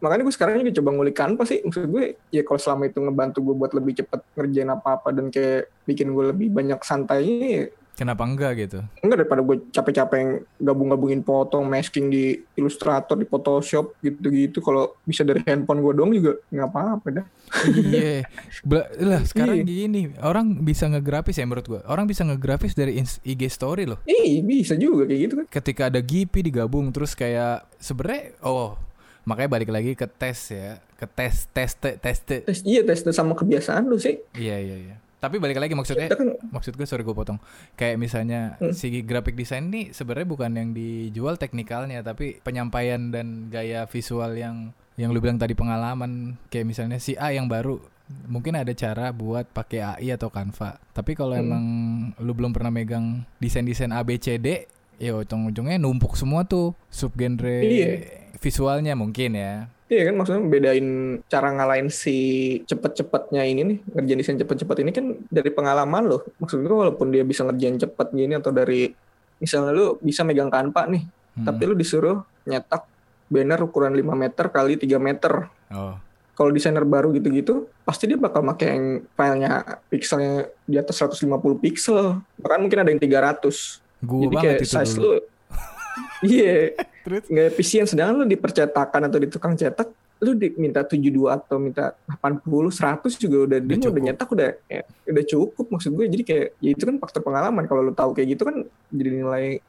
[0.00, 1.58] Makanya gue sekarang juga coba ngulik Canva sih.
[1.62, 5.68] Maksud gue ya kalau selama itu ngebantu gue buat lebih cepet ngerjain apa-apa dan kayak
[5.84, 7.64] bikin gue lebih banyak santainya ya
[7.98, 8.78] kenapa enggak gitu?
[9.02, 10.20] enggak daripada gue capek-capek
[10.56, 14.62] gabung-gabungin potong, masking di Illustrator, di Photoshop gitu-gitu.
[14.62, 17.26] Kalau bisa dari handphone gue doang juga nggak apa-apa dah.
[17.66, 18.22] Iya.
[19.10, 19.66] Lah sekarang Iya.
[19.66, 21.80] gini, orang bisa ngegrafis ya menurut gua.
[21.90, 23.98] Orang bisa ngegrafis dari IG story loh.
[24.04, 25.46] Ih bisa juga kayak gitu kan.
[25.50, 28.78] Ketika ada GP digabung terus kayak sebenernya oh
[29.24, 32.18] makanya balik lagi ke tes ya, ke tes tes tes tes.
[32.44, 32.58] tes.
[32.62, 34.20] Iya tes tes sama kebiasaan lu sih.
[34.32, 34.96] Iya iya iya.
[35.18, 37.42] Tapi balik lagi maksudnya Kita kan maksud gue sorry gue potong
[37.74, 38.70] kayak misalnya Hmm.
[38.70, 44.70] si graphic design ini sebenarnya bukan yang dijual teknikalnya tapi penyampaian dan gaya visual yang
[44.94, 47.78] yang lu bilang tadi pengalaman kayak misalnya si A yang baru
[48.24, 51.44] mungkin ada cara buat pakai AI atau Canva tapi kalau Hmm.
[51.44, 51.64] emang
[52.18, 54.66] lu belum pernah megang desain desain A B C D
[54.96, 57.90] ya ujung-ujungnya numpuk semua tuh subgenre Iya.
[58.36, 60.88] visualnya mungkin ya Iya kan maksudnya bedain
[61.32, 62.16] cara ngalahin si
[62.68, 66.20] cepet-cepetnya ini nih ngerjain desain cepet-cepet ini kan dari pengalaman loh.
[66.36, 68.92] Maksud gue walaupun dia bisa ngerjain cepet gini atau dari
[69.40, 71.08] misalnya lu bisa megang Canva nih,
[71.38, 71.46] Hmm.
[71.46, 72.82] tapi lu disuruh nyetak
[73.30, 75.46] banner ukuran 5 meter kali 3 meter.
[75.70, 75.94] oh
[76.34, 78.84] Kalau desainer baru gitu-gitu, pasti dia bakal pakai yang
[79.18, 82.22] filenya pixelnya di atas 150 pixel.
[82.38, 83.82] Bahkan mungkin ada yang 300.
[83.98, 85.20] gue Jadi kayak itu size dulu lu
[86.30, 86.78] Iya,
[87.08, 87.88] terus nggak efisien.
[87.88, 89.88] Sedangkan lu di percetakan atau di tukang cetak
[90.18, 95.24] lu diminta 72 atau minta 80 100 juga udah dia udah nyetak udah ya, udah
[95.24, 96.06] cukup maksud gue.
[96.10, 97.64] Jadi kayak ya itu kan faktor pengalaman.
[97.64, 99.62] Kalau lu tahu kayak gitu kan jadi nilai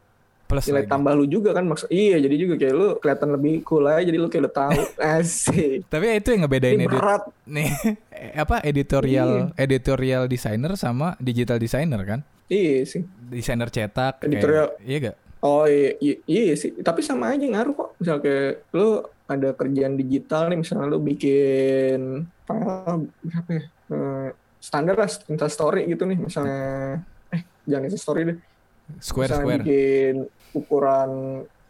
[0.49, 0.89] plus nilai lagi.
[0.89, 4.17] tambah lu juga kan maksud iya jadi juga kayak lu kelihatan lebih cool aja jadi
[4.17, 4.81] lu kayak udah tahu.
[5.21, 5.85] Asik.
[5.85, 7.23] Tapi itu yang ngebedain ini edit berat.
[7.45, 7.69] nih
[8.43, 12.19] apa editorial editorial designer sama digital designer kan?
[12.49, 13.05] Iya sih.
[13.29, 14.67] Desainer cetak kayak- Editorial.
[14.81, 17.89] iya gak Oh iya, iya, iya sih, tapi sama aja ngaruh kok.
[17.95, 24.27] Misal kayak lu ada kerjaan digital nih, misalnya lu bikin file apa ya, eh,
[24.59, 28.37] standar lah, Insta Story gitu nih, misalnya, eh jangan Insta Story deh,
[28.99, 30.13] square misalnya square bikin
[30.51, 31.09] ukuran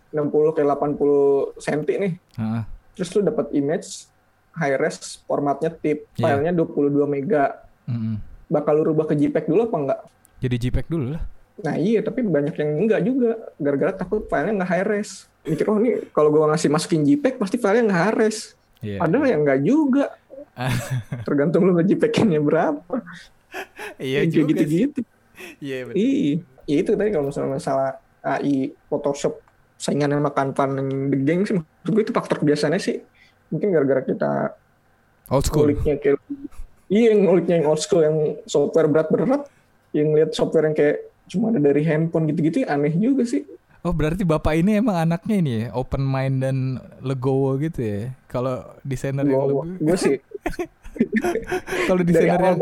[0.10, 2.64] 60 ke 80 cm nih, Heeh.
[2.96, 4.08] terus lu dapat image
[4.56, 6.42] high res, formatnya tip, Iya.
[6.42, 8.18] filenya 22 mega, Mm-mm.
[8.48, 10.00] bakal lu rubah ke JPEG dulu apa enggak?
[10.40, 11.24] jadi JPEG dulu lah
[11.64, 13.32] Nah iya, tapi banyak yang enggak juga.
[13.60, 15.28] Gara-gara takut filenya nggak high res.
[15.44, 18.38] Mikir, oh ini kalau gua ngasih masukin JPEG, pasti filenya nggak high res.
[18.80, 18.98] Iya.
[19.04, 20.06] Padahal ya enggak juga.
[21.28, 22.96] Tergantung lu nge-JPEG-nya berapa.
[23.98, 25.02] iya juga gitu-gitu.
[25.64, 25.96] iya bener.
[25.96, 26.34] Iya.
[26.70, 27.90] Ya itu tadi kalau misalnya masalah
[28.22, 29.42] AI, Photoshop,
[29.80, 30.30] saingan sama
[30.76, 31.56] yang the gang sih.
[31.58, 33.02] Maksud gue itu faktor kebiasaannya sih.
[33.50, 34.32] Mungkin gara-gara kita
[35.32, 36.22] old school nguliknya kayak...
[36.90, 39.50] Iya, nguliknya yang old school, yang software berat-berat.
[39.96, 43.46] Yang lihat software yang kayak cuma ada dari handphone gitu-gitu ya aneh juga sih.
[43.80, 45.66] oh berarti bapak ini emang anaknya ini ya?
[45.72, 46.58] Open mind dan
[47.00, 48.12] legowo gitu ya?
[48.28, 50.18] Kalau desainer yang lebih gue sih.
[51.88, 52.60] Kalau desainer yang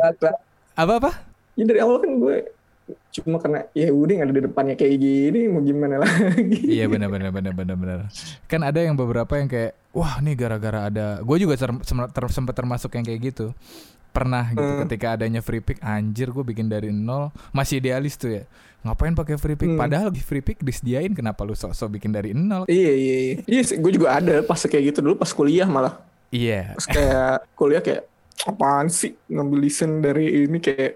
[0.77, 1.11] apa apa?
[1.57, 2.37] Ya dari awal kan gue
[3.11, 6.61] cuma karena ya udah ada di depannya kayak gini mau gimana lagi?
[6.69, 7.99] Iya benar benar benar benar benar.
[8.45, 11.73] Kan ada yang beberapa yang kayak wah nih gara-gara ada gue juga ter,
[12.13, 13.57] ter- sempat termasuk yang kayak gitu
[14.09, 14.81] pernah gitu Hmm.
[14.85, 18.43] ketika adanya free pick anjir gue bikin dari nol masih idealis tuh ya.
[18.81, 19.69] Ngapain pakai free pick?
[19.69, 19.77] Hmm.
[19.77, 22.65] padahal di free pick disediain kenapa lu sok-sok bikin dari nol?
[22.65, 23.35] Iya iya iya.
[23.45, 26.01] Iya gue juga ada pas kayak gitu dulu pas kuliah malah.
[26.29, 26.73] Iya.
[26.75, 28.03] Pas kayak kuliah kayak
[28.45, 30.93] apaan sih ngambil desain dari ini kayak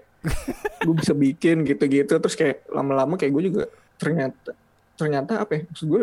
[0.82, 2.14] gue bisa bikin gitu-gitu.
[2.18, 3.62] Terus kayak lama-lama kayak gue juga
[3.98, 4.50] ternyata
[4.94, 5.60] ternyata apa ya?
[5.70, 6.02] Maksud gue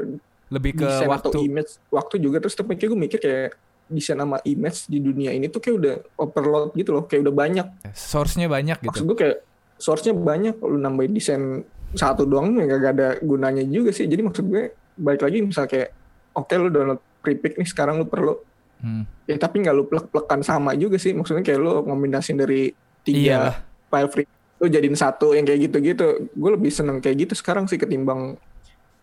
[0.50, 1.38] lebih ke waktu.
[1.46, 2.38] image waktu juga.
[2.40, 3.50] Terus tapi kayak gue mikir kayak
[3.90, 7.68] desain sama image di dunia ini tuh kayak udah overload gitu loh kayak udah banyak.
[7.92, 9.38] Source-nya banyak maksud gitu gue kayak
[9.76, 11.44] source-nya banyak lu nambahin desain
[11.92, 14.06] satu doang ya gak ada gunanya juga sih.
[14.06, 15.90] Jadi maksud gue balik lagi misal kayak
[16.32, 18.38] oke lu download prepick nih sekarang lu perlu
[18.80, 19.04] Hmm.
[19.28, 21.12] ya tapi nggak lu plek-plekan sama juga sih.
[21.12, 22.72] Maksudnya kayak lu ngombinasin dari
[23.04, 23.56] tiga Iyalah.
[23.92, 26.32] file free lu jadiin satu yang kayak gitu-gitu.
[26.32, 28.40] Gue lebih seneng kayak gitu sekarang sih ketimbang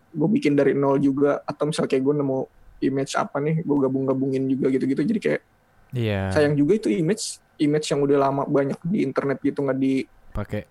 [0.09, 1.45] gue bikin dari nol juga.
[1.45, 2.39] Atau misal kayak gue nemu
[2.81, 5.01] image apa nih gue gabung-gabungin juga gitu-gitu.
[5.03, 5.41] Jadi kayak
[5.93, 6.29] iya.
[6.33, 10.63] sayang juga itu image image yang udah lama banyak di internet gitu nggak di pakai.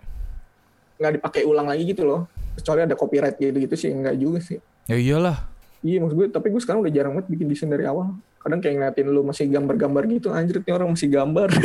[0.96, 2.30] nggak dipakai ulang lagi gitu loh.
[2.56, 4.58] Kecuali ada copyright gitu gitu sih enggak juga sih.
[4.88, 5.44] Ya iyalah.
[5.84, 8.16] Iya maksud gue tapi gue sekarang udah jarang banget bikin desain dari awal.
[8.40, 11.48] Kadang kayak ngeliatin lu masih gambar-gambar gitu anjir nih orang masih gambar.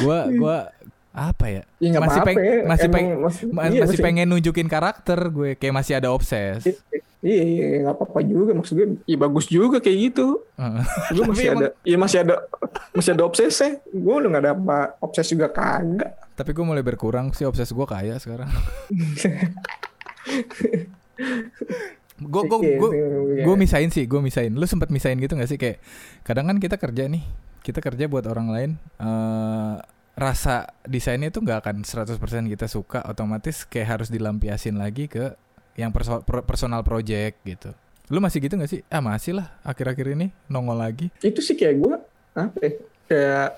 [0.00, 0.56] Gua gua
[1.14, 2.54] apa ya ya Masih peng- ya.
[2.64, 6.66] masih Emang peng- masih, Ma- iya, masih pengen nunjukin karakter gue kayak masih ada obses
[7.20, 9.00] Iya, iya, nggak apa-apa juga maksud gue.
[9.06, 10.44] Iya bagus juga kayak gitu.
[11.08, 12.36] Gue masih ada, iya masih ada,
[12.92, 13.80] masih ada obsesi.
[13.88, 16.12] Gue udah nggak ada apa obses juga kagak.
[16.34, 18.52] Tapi gue mulai berkurang sih obses gue kaya sekarang.
[22.20, 23.42] gue gue Iya, gue iya.
[23.42, 24.52] gue misain sih, gue misain.
[24.52, 25.80] Lu sempet misain gitu gak sih kayak
[26.20, 27.24] kadang kan kita kerja nih,
[27.62, 28.70] kita kerja buat orang lain.
[28.98, 29.76] eh
[30.14, 35.34] rasa desainnya itu nggak akan 100% kita suka, otomatis kayak harus dilampiasin lagi ke
[35.74, 37.74] yang perso- per- personal project gitu.
[38.08, 38.84] Lu masih gitu gak sih?
[38.86, 41.10] Ah masih lah, akhir-akhir ini nongol lagi.
[41.18, 41.94] Itu sih kayak gue,
[42.36, 42.70] apa ya,
[43.04, 43.48] kayak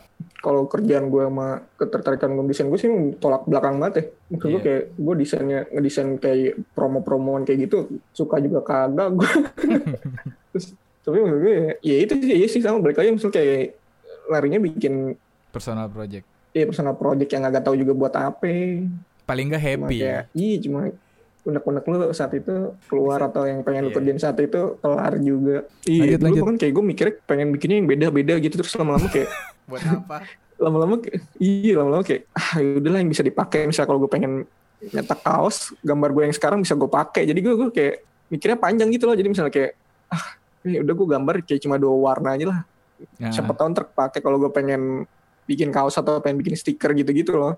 [0.41, 2.89] kalau kerjaan gue sama ketertarikan gue desain gue sih
[3.19, 4.05] tolak belakang banget ya.
[4.33, 4.65] Maksud gue Iya.
[4.65, 7.79] kayak gue desainnya ngedesain kayak promo-promoan kayak gitu
[8.11, 9.31] suka juga kagak gue.
[10.55, 10.67] Terus
[11.05, 13.77] tapi maksud gue ya, ya itu sih ya sih sama balik lagi misalnya kayak
[14.27, 14.95] larinya bikin
[15.47, 16.25] Personal project.
[16.57, 18.49] Ya personal project yang agak tahu juga buat apa.
[19.23, 20.03] Paling nggak Cuma happy ya.
[20.03, 20.81] kayak, iya cuma
[21.43, 22.55] unek-unek lu saat itu
[22.85, 23.97] keluar atau yang pengen lu Iya.
[23.97, 25.57] kerjain saat itu kelar juga.
[25.85, 26.45] Iya, Lanjut, dulu lanjut.
[26.45, 29.31] kan kayak gue mikirnya pengen bikinnya yang beda-beda gitu terus lama-lama kayak
[29.71, 30.17] Buat apa?
[30.57, 34.33] lama-lama kayak, iya lama-lama kayak ah yaudahlah yang bisa dipakai misalnya kalau gue pengen
[34.87, 37.95] nyetak kaos gambar gue yang sekarang bisa gue pakai jadi gue gue kayak
[38.27, 39.77] mikirnya panjang gitu loh jadi misalnya kayak
[40.09, 40.25] ah
[40.63, 42.61] ya udah gue gambar kayak cuma dua warna aja lah
[43.21, 43.85] Nah, siapa tahu ntar
[44.17, 45.05] kalau gue pengen
[45.47, 47.55] bikin kaos atau pengen bikin stiker gitu-gitu loh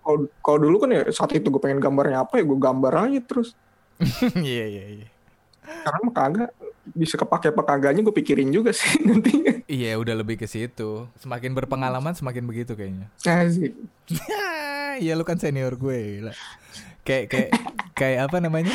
[0.00, 3.20] kalau kalau dulu kan ya saat itu gue pengen gambarnya apa ya gue gambar aja
[3.22, 3.52] terus
[4.34, 5.08] Iya iya iya.
[5.60, 6.50] sekarang mah kagak
[6.96, 11.06] bisa kepake apa kagaknya gue pikirin juga sih nanti Iya udah lebih ke situ.
[11.22, 13.06] Semakin berpengalaman semakin begitu kayaknya.
[13.22, 13.70] asik
[15.02, 16.18] Iya lu kan senior gue.
[16.18, 16.34] Gila.
[17.06, 17.50] Kayak kayak
[17.94, 18.74] kayak apa namanya?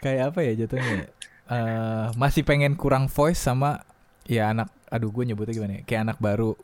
[0.00, 1.12] Kayak apa ya jatuhnya?
[1.52, 3.84] Eh masih pengen kurang voice sama
[4.24, 4.72] ya anak.
[4.88, 5.72] Aduh gue nyebutnya gimana?
[5.76, 5.82] ya?
[5.84, 6.56] Kayak anak baru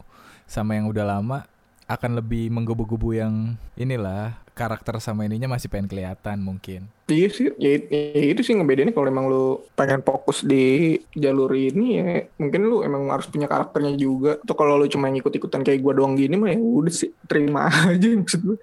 [0.50, 1.46] sama yang udah lama
[1.86, 6.90] akan lebih menggebu-gebu yang inilah karakter sama ininya masih pengen kelihatan mungkin.
[7.12, 9.44] Iya sih, ya, ya itu sih ngebedainnya kalau emang lu
[9.74, 12.06] pengen fokus di jalur ini ya
[12.36, 14.38] mungkin lu emang harus punya karakternya juga.
[14.38, 18.06] Atau kalau lu cuma ngikut-ikutan kayak gua doang gini mah ya udah sih terima aja
[18.08, 18.58] maksud gue.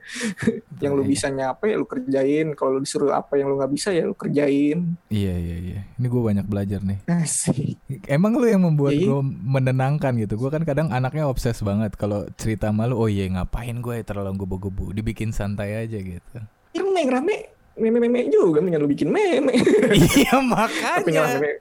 [0.79, 1.09] yang lu Iya.
[1.09, 2.47] bisanya apa ya lu kerjain.
[2.53, 4.95] Kalau lu disuruh apa yang lu nggak bisa ya lu kerjain.
[5.07, 5.79] Iya iya iya.
[5.93, 7.03] Ini gue banyak belajar nih.
[7.05, 7.75] Asik.
[8.05, 9.07] Emang lu yang membuat Iya.
[9.07, 10.37] gue menenangkan gitu.
[10.37, 12.95] Gue kan kadang anaknya obses banget kalau cerita malu.
[12.95, 14.93] Oh iya ngapain gue terlalu gebu-gebu.
[14.93, 16.37] Dibikin santai aja gitu.
[16.71, 17.35] Yang yang rame
[17.77, 19.53] meme-meme juga mendingan lu bikin meme.
[20.17, 21.23] iya Tapi nggak makanya.
[21.37, 21.51] meme,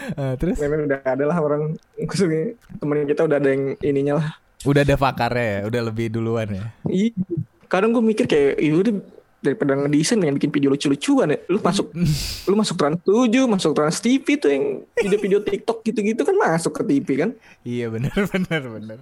[0.00, 4.28] Eh, terus meme udah ada lah orang maksudnya temen kita udah ada yang ininya lah.
[4.62, 5.60] udah ada pakarnya ya.
[5.68, 6.64] Udah lebih duluan ya.
[6.84, 7.12] Iya.
[7.68, 8.94] Kadang gue mikir kayak, ya udah
[9.40, 11.38] daripada ngedesain yang bikin video lucu-lucuan ya.
[11.48, 11.92] Lu masuk
[12.48, 14.64] lu masuk Trans 7, masuk Trans TV tuh yang
[14.96, 17.30] video-video TikTok gitu-gitu kan masuk ke TV kan.
[17.62, 18.98] iya bener bener bener.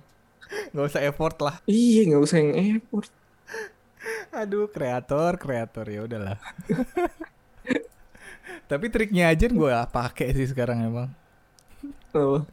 [0.72, 1.60] Gak usah effort lah.
[1.64, 3.10] Iya, nggak usah yang effort.
[4.32, 6.36] Aduh kreator kreator ya udahlah.
[8.70, 11.08] Tapi triknya aja gue pakai sih sekarang emang.
[12.12, 12.44] Oh.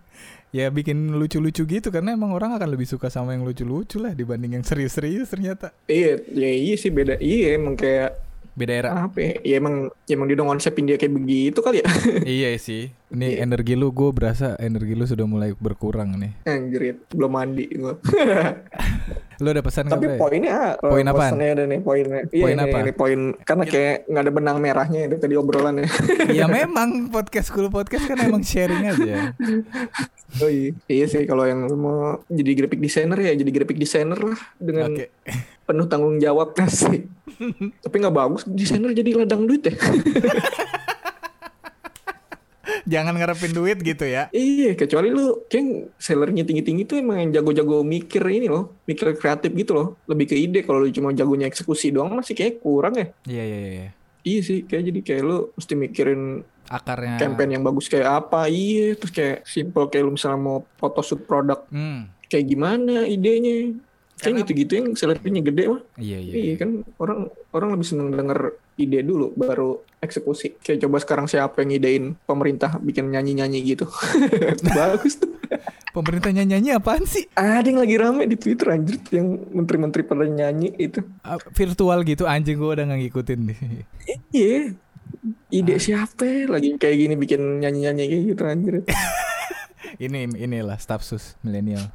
[0.56, 4.56] Ya bikin lucu-lucu gitu karena emang orang akan lebih suka sama yang lucu-lucu lah dibanding
[4.56, 5.76] yang serius-serius ternyata.
[5.92, 7.20] Iya, ya iya sih beda.
[7.20, 8.24] Iya emang kayak
[8.56, 8.90] Beda era.
[9.04, 9.36] apa ya?
[9.44, 11.88] Ya emang ya emang dia udah konsepin dia kayak begitu kali ya.
[12.40, 12.88] iya sih.
[13.12, 13.44] Ini Iya.
[13.44, 16.32] energi lu gue berasa energi lu sudah mulai berkurang nih.
[16.48, 17.94] Anjrit, belum mandi gue.
[19.40, 20.18] Lu ada pesan Tapi Bre?
[20.18, 21.36] poinnya ah, Poin apaan?
[21.36, 22.20] pesannya ada nih poinnya.
[22.30, 22.78] Iya, Poin ini, apa?
[22.80, 25.88] ini poin karena kayak nggak ada benang merahnya itu tadi obrolannya.
[26.38, 29.36] ya memang podcast Cool Podcast kan emang sharing aja.
[30.40, 30.72] Oh iya.
[30.88, 35.12] Iya sih kalau yang mau jadi graphic designer ya jadi graphic designer lah dengan Oke.
[35.66, 37.08] penuh tanggung jawab sih.
[37.82, 39.76] Tapi nggak bagus desainer jadi ladang duit ya.
[42.94, 44.30] Jangan ngarepin duit gitu ya.
[44.30, 49.50] iya, kecuali lu kayak sellernya tinggi-tinggi tuh emang yang jago-jago mikir ini loh, mikir kreatif
[49.52, 49.88] gitu loh.
[50.06, 53.08] Lebih ke ide kalau lu cuma jagonya eksekusi doang masih kayak kurang ya.
[53.26, 53.90] Iya iya iya.
[54.22, 56.22] Iya sih, kayak jadi kayak lu mesti mikirin
[56.66, 57.18] Akarnya.
[57.18, 61.62] campaign yang bagus kayak apa, iya, terus kayak simple kayak lu misalnya mau photoshoot produk
[61.70, 62.10] Hmm.
[62.26, 63.78] kayak gimana idenya.
[64.16, 65.82] Kayak gitu-gitu yang sellernya gede mah.
[66.00, 66.34] Iya iya.
[66.34, 67.20] Iya kan orang
[67.52, 70.60] orang lebih seneng denger ide dulu baru eksekusi.
[70.60, 73.88] Kayak coba sekarang siapa yang ngidein pemerintah bikin nyanyi-nyanyi gitu.
[74.78, 75.32] Bagus tuh.
[75.96, 77.24] Pemerintah nyanyi apaan sih?
[77.40, 81.00] Ada yang lagi rame di Twitter anjir yang menteri-menteri pada nyanyi itu.
[81.24, 83.58] Ah, virtual gitu anjing gue udah nggak ngikutin nih.
[84.36, 84.56] Iya.
[85.56, 86.52] Ide siapa ya?
[86.52, 88.76] lagi kayak gini bikin nyanyi-nyanyi kayak gitu anjir.
[90.04, 91.88] ini inilah staff sus milenial.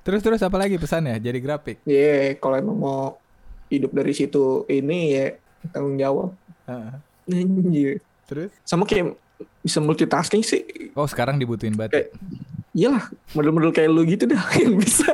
[0.00, 1.20] terus terus apa lagi pesannya?
[1.20, 1.84] Jadi grafik.
[1.84, 3.19] Iya, kalau emang mau
[3.70, 5.26] hidup dari situ ini ya
[5.70, 6.34] tanggung jawab.
[6.66, 6.92] Heeh.
[7.30, 8.02] Anjir.
[8.26, 8.50] Terus?
[8.62, 9.14] Sama kayak
[9.62, 10.92] bisa multitasking sih.
[10.92, 11.94] Oh sekarang dibutuhin banget.
[11.94, 12.08] Kayak
[12.70, 15.08] iyalah model-model kayak lu gitu dah yang bisa.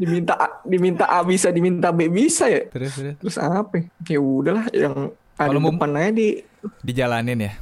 [0.00, 0.34] Diminta
[0.64, 5.52] diminta A bisa diminta B bisa ya Terus terus terus apa ya udahlah yang ada
[5.52, 6.28] Kalau mau- depan aja di
[6.80, 7.52] dijalanin ya.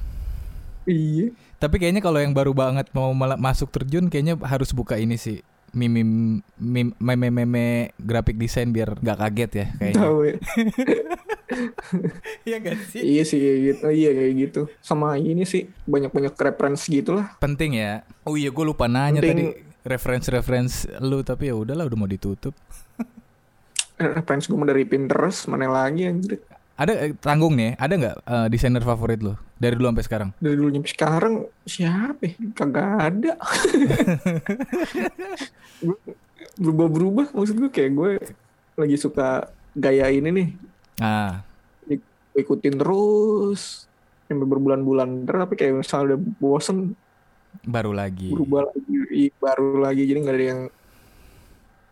[0.86, 5.42] iya Tapi kayaknya kalau yang baru banget mau masuk terjun kayaknya harus buka ini sih.
[5.76, 6.00] Meme
[6.56, 7.64] meme meme, meme
[8.00, 10.00] graphic design biar nggak kaget ya kayaknya.
[10.00, 10.34] tahu ya
[12.48, 13.00] Iya gak sih?
[13.04, 17.76] iya sih kayak gitu iya kayak gitu sama ini sih banyak banyak referensi gitulah Penting
[17.76, 18.00] ya.
[18.24, 19.52] Oh iya gue lupa nanya Penting.
[19.52, 22.56] tadi reference-reference lu tapi ya udahlah udah mau ditutup.
[23.96, 26.40] referensi gue dari Pinterest mana lagi anjir
[26.76, 30.30] Ada eh, tanggung nih, ada nggak eh, desainer favorit lu dari dulu sampai sekarang?
[30.36, 32.34] dari dulu sampai sekarang siapa ya?
[32.52, 33.32] kagak ada
[36.56, 38.10] berubah berubah maksud gue kayak gue
[38.76, 40.48] lagi suka gaya ini nih
[40.96, 41.44] Ah,
[42.32, 43.84] ikutin terus
[44.24, 46.96] sampai berbulan-bulan ntar tapi kayak misalnya udah bosen
[47.62, 48.28] baru lagi.
[48.28, 48.96] berubah lagi
[49.34, 50.62] baru lagi jadi nggak ada yang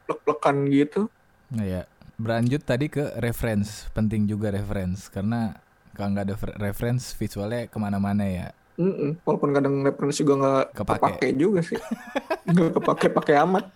[0.05, 1.03] lek-lekan gitu
[1.47, 1.83] Nah, ya.
[2.15, 5.59] Berlanjut tadi ke reference, penting juga reference karena
[5.93, 8.49] kalau nggak ada fer- reference visualnya ke mana-mana ya.
[8.75, 9.23] Mm-mm.
[9.23, 10.99] walaupun kadang referensi juga nggak Kepake.
[10.99, 11.79] kepake juga sih
[12.51, 13.71] nggak kepake pakai amat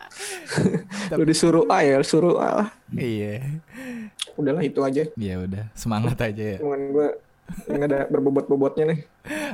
[1.14, 3.62] lu disuruh A ya suruh A lah Iya.
[4.34, 6.58] udahlah itu aja Ya udah, semangat aja ya.
[6.58, 7.08] Cuman gue
[7.70, 9.00] nggak ada berbobot-bobotnya nih.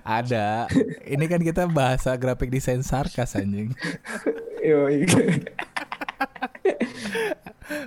[0.01, 0.65] Ada.
[1.05, 3.77] Ini kan kita bahasa graphic design sarkas anjing.
[4.65, 5.45] Yo, iya.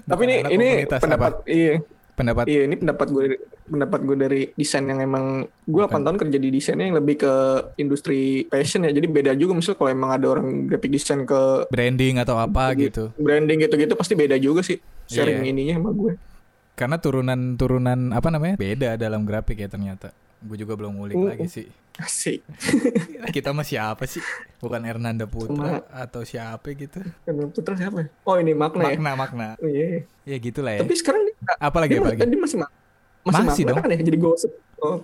[0.10, 1.78] Tapi ini ini pendapat iya
[2.18, 3.26] Pendapat iya ini pendapat gue
[3.70, 7.34] pendapat gue dari desain yang emang gue 8 tahun kerja di desainnya yang lebih ke
[7.78, 12.18] industri fashion ya jadi beda juga misal kalau emang ada orang graphic design ke branding
[12.18, 13.14] atau apa gitu.
[13.22, 15.52] branding gitu-gitu pasti beda juga sih sharing Iya.
[15.54, 16.14] ininya sama gue
[16.78, 18.54] Karena turunan-turunan apa namanya?
[18.62, 20.14] Beda dalam grafik ya ternyata.
[20.40, 21.32] Gue juga belum ngulik Mm-mm.
[21.32, 21.68] lagi sih.
[21.98, 22.46] asik
[23.36, 24.22] Kita mah siapa sih?
[24.58, 27.02] Bukan Hernanda Putra atau siapa gitu.
[27.24, 28.08] Kan putra siapa ya?
[28.22, 29.48] oh ini makna, ya Makna makna.
[29.56, 30.82] oh, iya Ya gitulah ya.
[30.82, 32.22] tapi sekarang dia, Apalagi dia, apalagi.
[32.24, 32.74] dia masih ma-
[33.24, 33.78] Masih masih, makna dong.
[33.82, 35.02] kan ya jadi gosip oh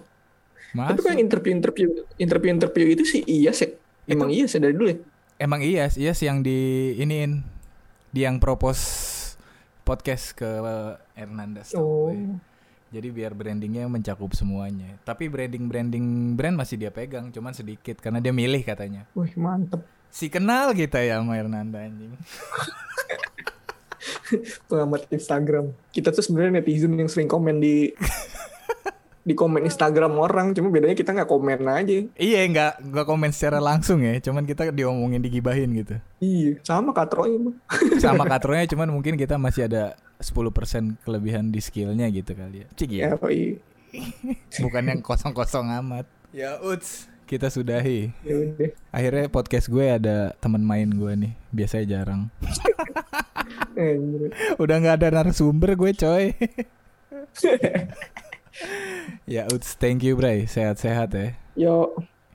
[0.69, 1.17] Tapi kan Masih.
[1.19, 3.73] interview interview interview interview itu sih iya sih.
[4.05, 4.97] Emang iya sih dari dulu ya.
[5.35, 6.59] Emang iya, iya sih yang di
[6.95, 7.41] iniin
[8.09, 8.85] dia yang propose
[9.81, 10.45] podcast ke
[11.11, 12.13] Hernanda Oh.
[12.93, 15.01] Jadi biar brandingnya mencakup semuanya.
[15.01, 19.09] Tapi branding branding brand masih dia pegang, cuman sedikit karena dia milih katanya.
[19.17, 19.81] Wih mantep.
[20.13, 22.13] Si kenal kita ya sama Hernanda anjing.
[24.69, 25.73] Pengamat Instagram.
[25.89, 27.89] Kita tuh sebenarnya netizen yang sering komen di
[29.23, 30.51] di komen Instagram orang.
[30.51, 31.95] Cuma bedanya kita nggak komen aja.
[32.19, 35.95] Iya nggak nggak komen secara langsung ya, cuman kita diomongin digibahin gitu.
[36.19, 36.59] Iya.
[36.61, 37.55] Sama katronya bang.
[38.03, 42.67] Sama katronya cuman mungkin kita masih ada 10% kelebihan di skillnya gitu kali ya.
[42.75, 43.01] Cik ya.
[43.03, 43.59] Ya, oh, iya.
[44.63, 46.05] Bukan yang kosong-kosong amat.
[46.33, 48.09] Ya uts, kita sudahi.
[48.25, 48.69] Ya udah.
[48.89, 51.33] Akhirnya podcast gue ada teman main gue nih.
[51.53, 52.21] Biasanya jarang.
[54.57, 56.25] Udah nggak ada narasumber gue coy.
[59.29, 60.45] Ya uts, thank you Bray.
[60.45, 61.33] Sehat-sehat ya.
[61.57, 61.93] Yo.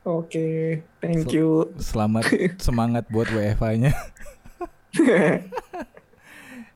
[0.09, 0.81] Oke.
[1.05, 1.69] Thank you.
[1.77, 2.33] Selamat
[2.65, 3.93] semangat buat WFH-nya.